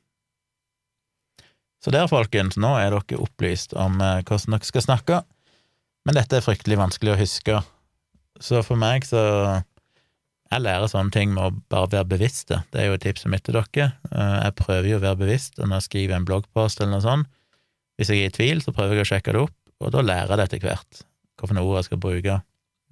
[1.85, 5.20] Så der, folkens, nå er dere opplyst om eh, hvordan dere skal snakke,
[6.09, 7.61] men dette er fryktelig vanskelig å huske,
[8.41, 9.20] så for meg så
[10.53, 13.57] Jeg lærer sånne ting med å bare være bevisst det er jo tipset mitt til
[13.57, 13.87] dere.
[14.12, 17.30] Eh, jeg prøver jo å være bevisst når jeg skriver en bloggpost eller noe sånt.
[17.99, 20.30] Hvis jeg er i tvil, så prøver jeg å sjekke det opp, og da lærer
[20.30, 21.03] jeg det etter hvert,
[21.41, 22.39] hvilke ord jeg skal bruke,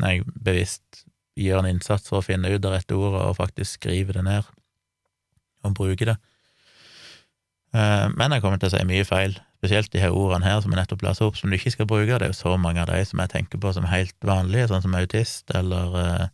[0.01, 1.05] når jeg bevisst
[1.39, 4.51] gjør en innsats for å finne ut det rette ordet og faktisk skriver det ned
[5.63, 6.19] og bruker det.
[7.73, 10.75] Eh, men jeg kommer til å si mye feil, spesielt de her ordene her som
[10.75, 12.19] jeg nettopp leste opp, som du ikke skal bruke.
[12.21, 14.85] Det er jo så mange av de som jeg tenker på som helt vanlige, sånn
[14.85, 16.31] som autist eller eh,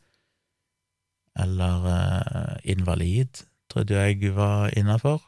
[1.38, 5.20] eller uh, invalid, trodde jeg var innafor.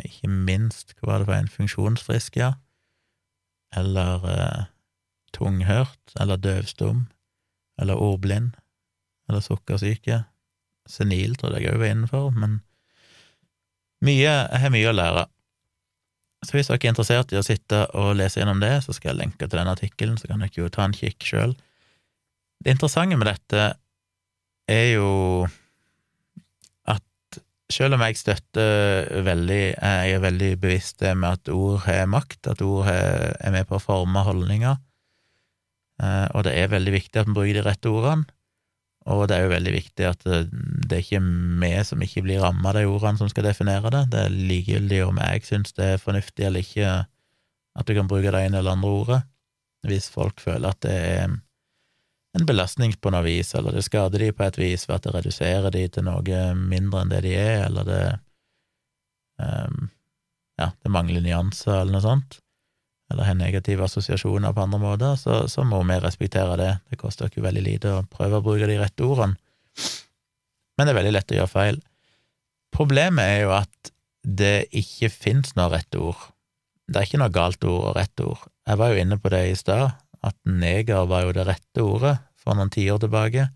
[0.00, 2.54] Ikke minst, hva var det for en funksjonsfrisk, ja?
[3.76, 4.24] Eller
[5.36, 7.04] tunghørt, eller døvstum,
[7.76, 8.56] eller ordblind,
[9.28, 10.22] eller sukkersyke.
[10.88, 12.62] Senil trodde jeg òg var innenfor, men
[14.04, 15.24] mye, jeg har mye å lære.
[16.42, 19.20] Så hvis dere er interessert i å sitte og lese gjennom det, så skal jeg
[19.20, 21.54] lenke til den artikkelen, så kan dere jo ta en kikk sjøl.
[22.62, 23.68] Det interessante med dette
[24.70, 25.10] er jo
[26.90, 27.38] at
[27.72, 32.50] selv om jeg støtter veldig Jeg er veldig bevisst det med at ord har makt,
[32.54, 34.78] at ord er med på å forme holdninger,
[36.02, 38.26] eh, og det er veldig viktig at vi bruker de rette ordene,
[39.10, 40.42] og det er jo veldig viktig at det,
[40.86, 41.22] det er ikke
[41.62, 44.02] vi som ikke blir ramma av de ordene, som skal definere det.
[44.12, 46.90] Det er likegyldig om jeg syns det er fornuftig eller ikke
[47.72, 49.20] at du kan bruke det ene eller andre ordet,
[49.88, 51.24] hvis folk føler at det er
[52.32, 55.14] en belastning på noe vis, eller det skader de på et vis ved at det
[55.16, 58.04] reduserer de til noe mindre enn det de er, eller det
[59.40, 59.90] um,
[60.60, 62.41] ja, det mangler nyanser, eller noe sånt
[63.12, 66.72] eller har negative assosiasjoner på andre måter, så, så, må vi respektere det.
[66.90, 69.36] Det koster ikke veldig lite å prøve å bruke de rette ordene,
[70.76, 71.80] men det er veldig lett å gjøre feil.
[72.72, 73.92] Problemet er jo at
[74.22, 76.20] det ikke fins noe rette ord.
[76.88, 78.40] Det er ikke noe galt ord og rett ord.
[78.68, 79.92] Jeg var jo inne på det i stad,
[80.22, 83.46] at neger var jo det rette ordet for noen tiår tilbake,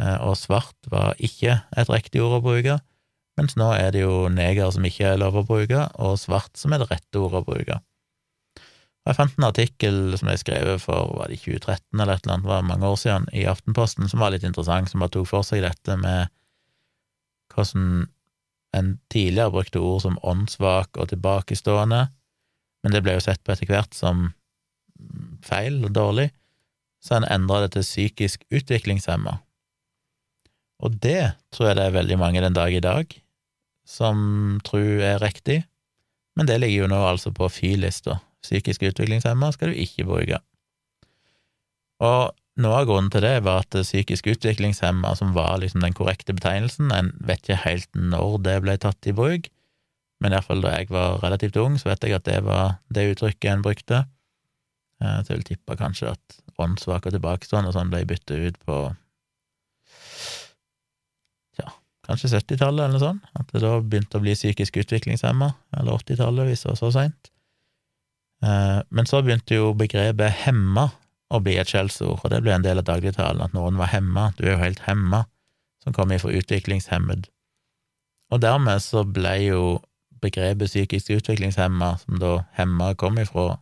[0.00, 2.78] eh, og svart var ikke et riktig ord å bruke,
[3.38, 6.74] mens nå er det jo neger som ikke er lov å bruke, og svart som
[6.74, 7.80] er det rette ordet å bruke.
[9.04, 12.48] Jeg fant en artikkel som jeg skrev for var det 2013 eller et eller annet,
[12.48, 15.60] var mange år siden, i Aftenposten, som var litt interessant, som bare tok for seg
[15.64, 16.32] dette med
[17.52, 18.06] hvordan
[18.74, 22.00] en tidligere brukte ord som åndssvak og tilbakestående,
[22.82, 24.30] men det ble jo sett på etter hvert som
[25.44, 26.30] feil og dårlig,
[27.04, 29.36] så en endra det til psykisk utviklingshemma.
[30.84, 33.12] Og det tror jeg det er veldig mange den dag i dag
[33.84, 35.60] som tror er riktig,
[36.34, 40.40] men det ligger jo nå altså på fy-lista psykisk utviklingshemma skal du ikke bruke.
[42.04, 46.36] Og noe av grunnen til det var at psykisk utviklingshemma, som var liksom den korrekte
[46.36, 49.48] betegnelsen, en vet ikke helt når det ble tatt i bruk,
[50.22, 53.50] men iallfall da jeg var relativt ung, så vet jeg at det var det uttrykket
[53.50, 54.04] en brukte.
[55.02, 58.60] Eh, så jeg vil tippe kanskje at åndssvak og tilbakestående og sånn ble byttet ut
[58.64, 58.78] på
[61.58, 61.74] ja,
[62.06, 66.52] kanskje 70-tallet eller noe sånt, at det da begynte å bli psykisk utviklingshemma, eller 80-tallet
[66.52, 67.33] hvis det var så seint.
[68.42, 70.88] Eh, men så begynte jo begrepet hemma
[71.34, 74.30] å bli et skjellsord, og det ble en del av dagligtalen, at noen var hemma,
[74.38, 75.24] du er jo helt hemma,
[75.84, 77.28] som kom ifra utviklingshemmed.
[78.32, 79.62] Og dermed så ble jo
[80.24, 83.58] begrepet psykisk utviklingshemma, som da hemma kom ifra,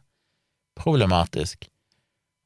[0.79, 1.66] problematisk.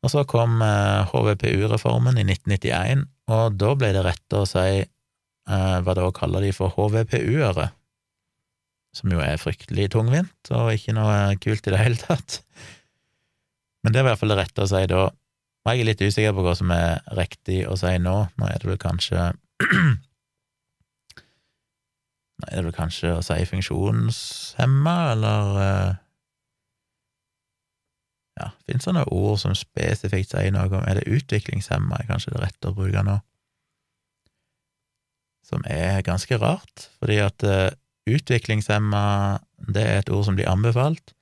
[0.05, 5.79] Og så kom HVPU-reformen eh, i 1991, og da ble det rett å si eh,
[5.83, 7.71] hva da kaller de for HVPU-ere,
[8.97, 12.41] som jo er fryktelig tungvint og ikke noe kult i det hele tatt.
[13.85, 15.05] Men det er i hvert fall det rette å si da.
[15.07, 18.17] Og jeg er litt usikker på hva som er riktig å si nå.
[18.39, 19.33] Nå er det vel kanskje
[22.37, 25.95] Nå er det vel kanskje å si funksjonshemma, eller uh...
[28.37, 32.35] Ja, finnes det noen ord som spesifikt sier noe om Er det utviklingshemma er kanskje
[32.35, 33.17] det rette å bruke nå?
[35.47, 37.71] Som er ganske rart, fordi at uh,
[38.07, 39.05] utviklingshemma,
[39.75, 41.15] det er et ord som blir anbefalt,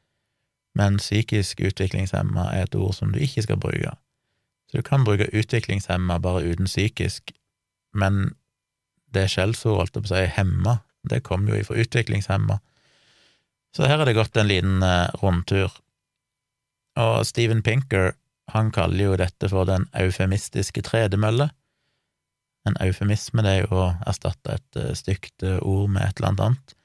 [0.74, 3.94] men psykisk utviklingshemma er et ord som du ikke skal bruke.
[4.70, 7.32] Så du kan bruke utviklingshemma bare uten psykisk,
[7.94, 8.34] men
[9.14, 12.58] det skjellsord, holdt jeg på å si, hemma, det kommer jo ifra utviklingshemma.
[13.74, 15.72] Så her er det gått en liten uh, rundtur.
[16.98, 18.14] Og Steven Pinker,
[18.54, 21.48] han kaller jo dette for den eufemistiske tredemølle.
[22.68, 26.30] En eufemisme, det er jo å erstatte et uh, stygt uh, ord med et eller
[26.32, 26.76] annet annet.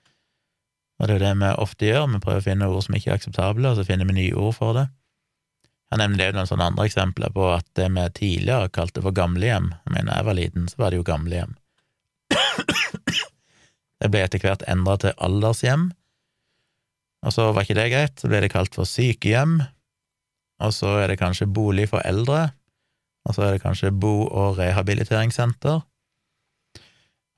[0.99, 3.13] Og det er jo det vi ofte gjør, vi prøver å finne ord som ikke
[3.13, 4.89] er akseptable, og så finner vi nye ord for det.
[5.89, 9.71] Han nevner jo noen sånne andre eksempler på at det vi tidligere kalte for gamlehjem,
[9.87, 11.55] jeg mener jeg var liten, så var det jo gamlehjem.
[13.99, 15.89] Det ble etter hvert endra til aldershjem,
[17.25, 19.57] og så var ikke det greit, så ble det kalt for sykehjem,
[20.63, 22.49] og så er det kanskje bolig for eldre,
[23.27, 25.81] og så er det kanskje bo- og rehabiliteringssenter.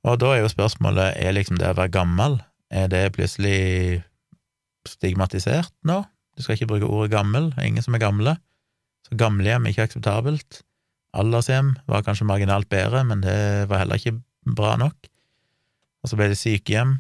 [0.08, 2.40] Og da er jo spørsmålet, er liksom det å være gammel,
[2.72, 4.02] er det plutselig
[4.88, 6.02] stigmatisert nå?
[6.38, 8.36] Du skal ikke bruke ordet gammel, det er ingen som er gamle.
[9.06, 10.62] Så gamlehjem er ikke akseptabelt.
[11.18, 14.22] Aldershjem var kanskje marginalt bedre, men det var heller ikke
[14.56, 15.10] bra nok.
[16.02, 16.96] Og så ble det sykehjem.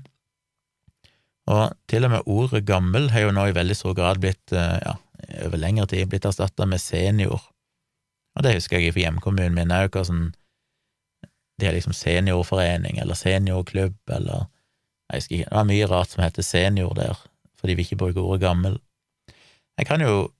[1.51, 4.97] Og til og med ordet gammel har jo nå i veldig stor grad blitt, ja,
[5.47, 7.41] over lengre tid blitt erstatta med senior.
[8.35, 10.31] Og det husker jeg fra hjemkommunen min òg, hvordan
[11.59, 14.47] de har liksom seniorforening eller seniorklubb eller
[15.11, 17.19] jeg husker ikke, Det var mye rart som heter senior der,
[17.59, 18.79] fordi vi ikke bruke ordet gammel.
[19.77, 20.31] Jeg kan jo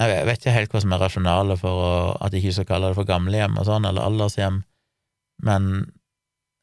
[0.00, 2.88] Jeg vet ikke helt hva som er rasjonalet for å, at de ikke skal kalle
[2.90, 4.56] det for gamlehjem og sånn, eller aldershjem,
[5.46, 5.92] men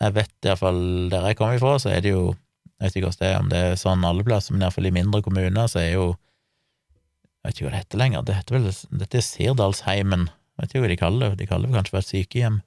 [0.04, 0.82] jeg vet iallfall
[1.14, 2.34] der jeg kommer ifra, så er det jo
[2.82, 4.92] Jeg vet ikke hvordan det er, om det er sånn alle plasser, men iallfall i
[4.92, 8.70] mindre kommuner så er jo Jeg vet ikke hva det heter lenger, det heter vel
[9.00, 10.28] Dette er Sirdalsheimen,
[10.62, 12.62] vet ikke hva de kaller det, de kaller det kanskje for et sykehjem.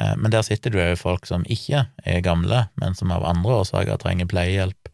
[0.00, 3.60] Eh, men der sitter du jo folk som ikke er gamle, men som av andre
[3.62, 4.90] årsaker trenger pleiehjelp.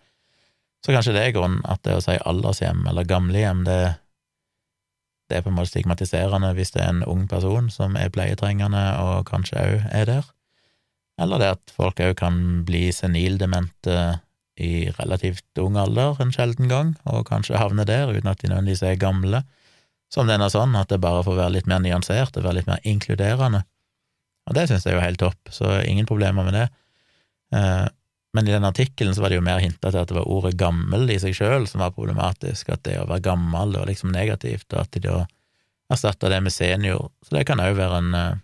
[0.84, 3.80] Så kanskje det er grunnen at det å si aldershjem eller gamlehjem, det,
[5.28, 8.84] det er på en måte stigmatiserende hvis det er en ung person som er pleietrengende
[9.02, 10.30] og kanskje òg er der.
[11.18, 14.20] Eller det at folk òg kan bli senildemente
[14.58, 18.84] i relativt ung alder en sjelden gang, og kanskje havne der uten at de nødvendigvis
[18.86, 19.42] er gamle,
[20.12, 22.70] som den er sånn at det bare får være litt mer nyansert og være litt
[22.70, 23.62] mer inkluderende.
[24.48, 26.66] Og det synes jeg er jo helt topp, så ingen problemer med det.
[27.56, 27.86] Eh,
[28.36, 30.56] men i den artikkelen så var det jo mer hinta til at det var ordet
[30.60, 34.68] gammel i seg sjøl som var problematisk, at det å være gammel var liksom negativt,
[34.72, 35.22] og at de da
[35.92, 37.08] erstatta det med senior.
[37.24, 38.40] Så det kan òg være en, eh,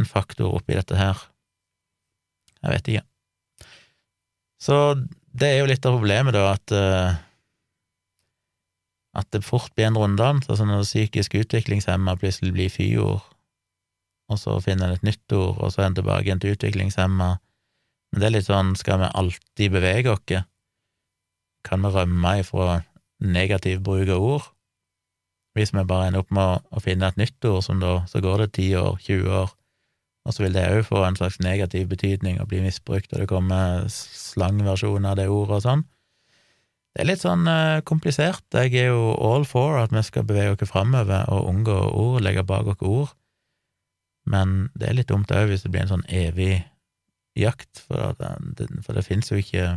[0.00, 1.22] en faktor oppi dette her.
[2.62, 3.06] Jeg vet ikke.
[4.62, 4.76] Så
[5.36, 7.18] det er jo litt av problemet, da, at uh,
[9.16, 13.24] at det fort blir en runddans, altså når psykisk utviklingshemma plutselig blir fyord,
[14.28, 17.30] og så finner en et nytt ord, og så er en tilbake igjen til utviklingshemma.
[18.12, 20.42] Men det er litt sånn, skal vi alltid bevege oss?
[21.66, 22.80] Kan vi rømme ifra
[23.22, 24.50] negativ bruk av ord?
[25.56, 28.44] Hvis vi bare ender opp med å finne et nytt ord, som da, så går
[28.44, 29.54] det 10 år, 20 år,
[30.26, 33.30] og så vil det òg få en slags negativ betydning og bli misbrukt, og det
[33.30, 35.86] kommer slangversjoner av det ordet og sånn.
[36.96, 38.46] Det er litt sånn uh, komplisert.
[38.56, 42.44] Jeg er jo all for at vi skal bevege oss framover og unngå ord, legge
[42.48, 43.10] bak oss ord,
[44.24, 46.64] men det er litt dumt òg hvis det blir en sånn evig
[47.36, 49.76] jakt, for det, for det finnes jo ikke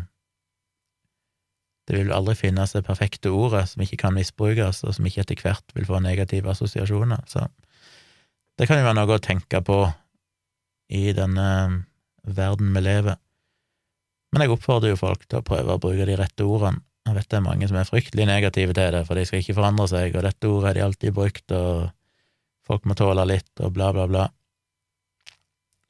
[1.89, 5.43] Det vil aldri finnes det perfekte ordet som ikke kan misbrukes, og som ikke etter
[5.43, 7.47] hvert vil få negative assosiasjoner, så
[8.59, 9.80] det kan jo være noe å tenke på
[10.93, 11.49] i denne
[12.24, 13.17] verden vi lever.
[14.32, 16.86] Men jeg oppfordrer jo folk til å prøve å bruke de rette ordene.
[17.10, 19.57] Jeg vet det er mange som er fryktelig negative til det, for de skal ikke
[19.57, 21.89] forandre seg, og dette ordet har de alltid brukt, og
[22.70, 24.28] folk må tåle litt, og bla, bla, bla.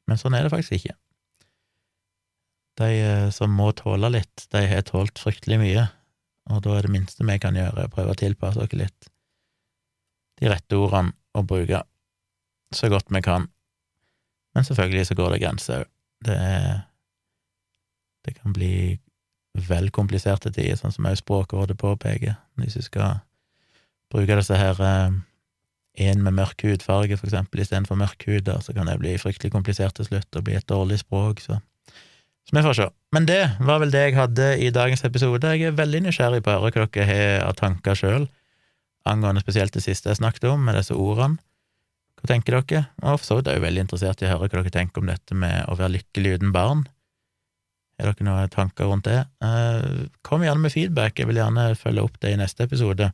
[0.07, 0.95] Men sånn er det faktisk ikke.
[2.79, 5.85] De eh, som må tåle litt, de har tålt fryktelig mye,
[6.49, 9.11] og da er det minste vi kan gjøre, å prøve å tilpasse oss litt
[10.39, 11.83] de rette ordene å bruke
[12.75, 13.47] så godt vi kan.
[14.55, 15.91] Men selvfølgelig så går det grenser òg.
[16.19, 16.35] Det,
[18.27, 18.99] det kan bli
[19.67, 23.19] vel kompliserte tider, sånn som også Språkrådet påpeker, hvis vi skal
[24.13, 25.17] bruke disse her eh,
[25.99, 29.51] en med mørk hudfarge, for eksempel, istedenfor mørk hud, da, så kan det bli fryktelig
[29.53, 31.59] komplisert til slutt og bli et dårlig språk, så
[32.49, 32.85] Så vi får se.
[33.13, 35.47] Men det var vel det jeg hadde i dagens episode.
[35.53, 38.25] Jeg er veldig nysgjerrig på å høre hva dere har av tanker sjøl,
[39.05, 41.37] angående spesielt det siste jeg snakket om, med disse ordene.
[42.17, 42.87] Hva tenker dere?
[43.03, 45.11] Og for så vidt er jeg veldig interessert i å høre hva dere tenker om
[45.11, 46.87] dette med å være lykkelig uten barn.
[47.99, 49.25] Har dere noen tanker rundt det?
[49.43, 53.09] Eh, kom gjerne med feedback, jeg vil gjerne følge opp det i neste episode.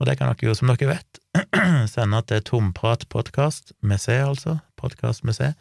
[0.00, 1.20] Og det kan dere jo, som dere vet,
[1.94, 4.58] sende til tompratpodkast med C, altså.
[4.76, 5.54] Podkast med C.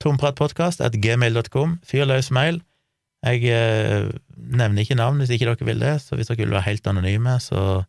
[0.00, 1.76] Tompratpodkast at gmail.com.
[1.84, 2.62] Fyr løs mail.
[3.28, 6.68] Jeg eh, nevner ikke navn hvis ikke dere vil det, så hvis dere vil være
[6.70, 7.82] helt anonyme, så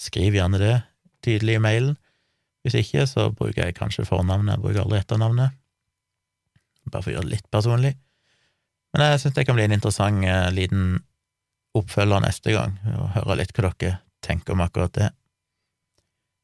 [0.00, 0.76] skriv gjerne det
[1.22, 1.98] tydelig i mailen.
[2.66, 5.54] Hvis ikke, så bruker jeg kanskje fornavnet, jeg bruker aldri etternavnet.
[6.90, 7.94] Bare for å gjøre det litt personlig.
[8.92, 11.00] Men jeg syns det kan bli en interessant eh, liten
[11.78, 15.10] oppfølger neste gang, og høre litt hva dere tenker om akkurat det.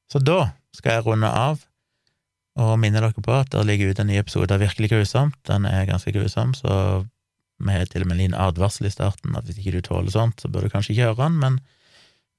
[0.08, 1.60] Så da skal jeg runde av
[2.58, 5.36] og minne dere på at det ligger ute en ny episode av Virkelig grusomt.
[5.46, 7.04] Den er ganske grusom, så
[7.58, 10.10] vi har til og med en liten advarsel i starten, at hvis ikke du tåler
[10.14, 11.60] sånt, så bør du kanskje ikke høre den, men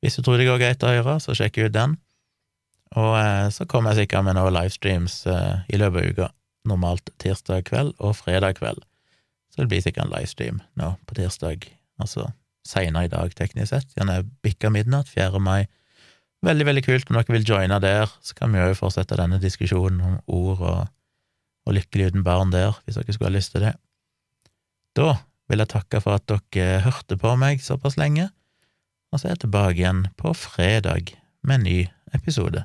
[0.03, 1.97] hvis du tror det går greit å høre, så sjekk ut den.
[2.97, 6.29] Og eh, så kommer jeg sikkert med noen livestreams eh, i løpet av uka,
[6.71, 8.81] normalt tirsdag kveld og fredag kveld.
[9.59, 11.65] Så det blir sikkert en livestream nå på tirsdag,
[11.99, 12.29] altså
[12.63, 13.89] seinere i dag, teknisk sett.
[13.99, 15.35] Er bikka midnatt, 4.
[15.43, 15.65] mai.
[16.47, 19.99] Veldig, veldig kult om dere vil joine der, så kan vi jo fortsette denne diskusjonen
[19.99, 20.93] om ord og,
[21.67, 23.73] og lykkelig uten barn der, hvis dere skulle ha lyst til det.
[24.95, 25.17] Da
[25.51, 28.29] vil jeg takke for at dere hørte på meg såpass lenge,
[29.11, 31.79] og så er jeg tilbake igjen på fredag med en ny
[32.15, 32.63] episode.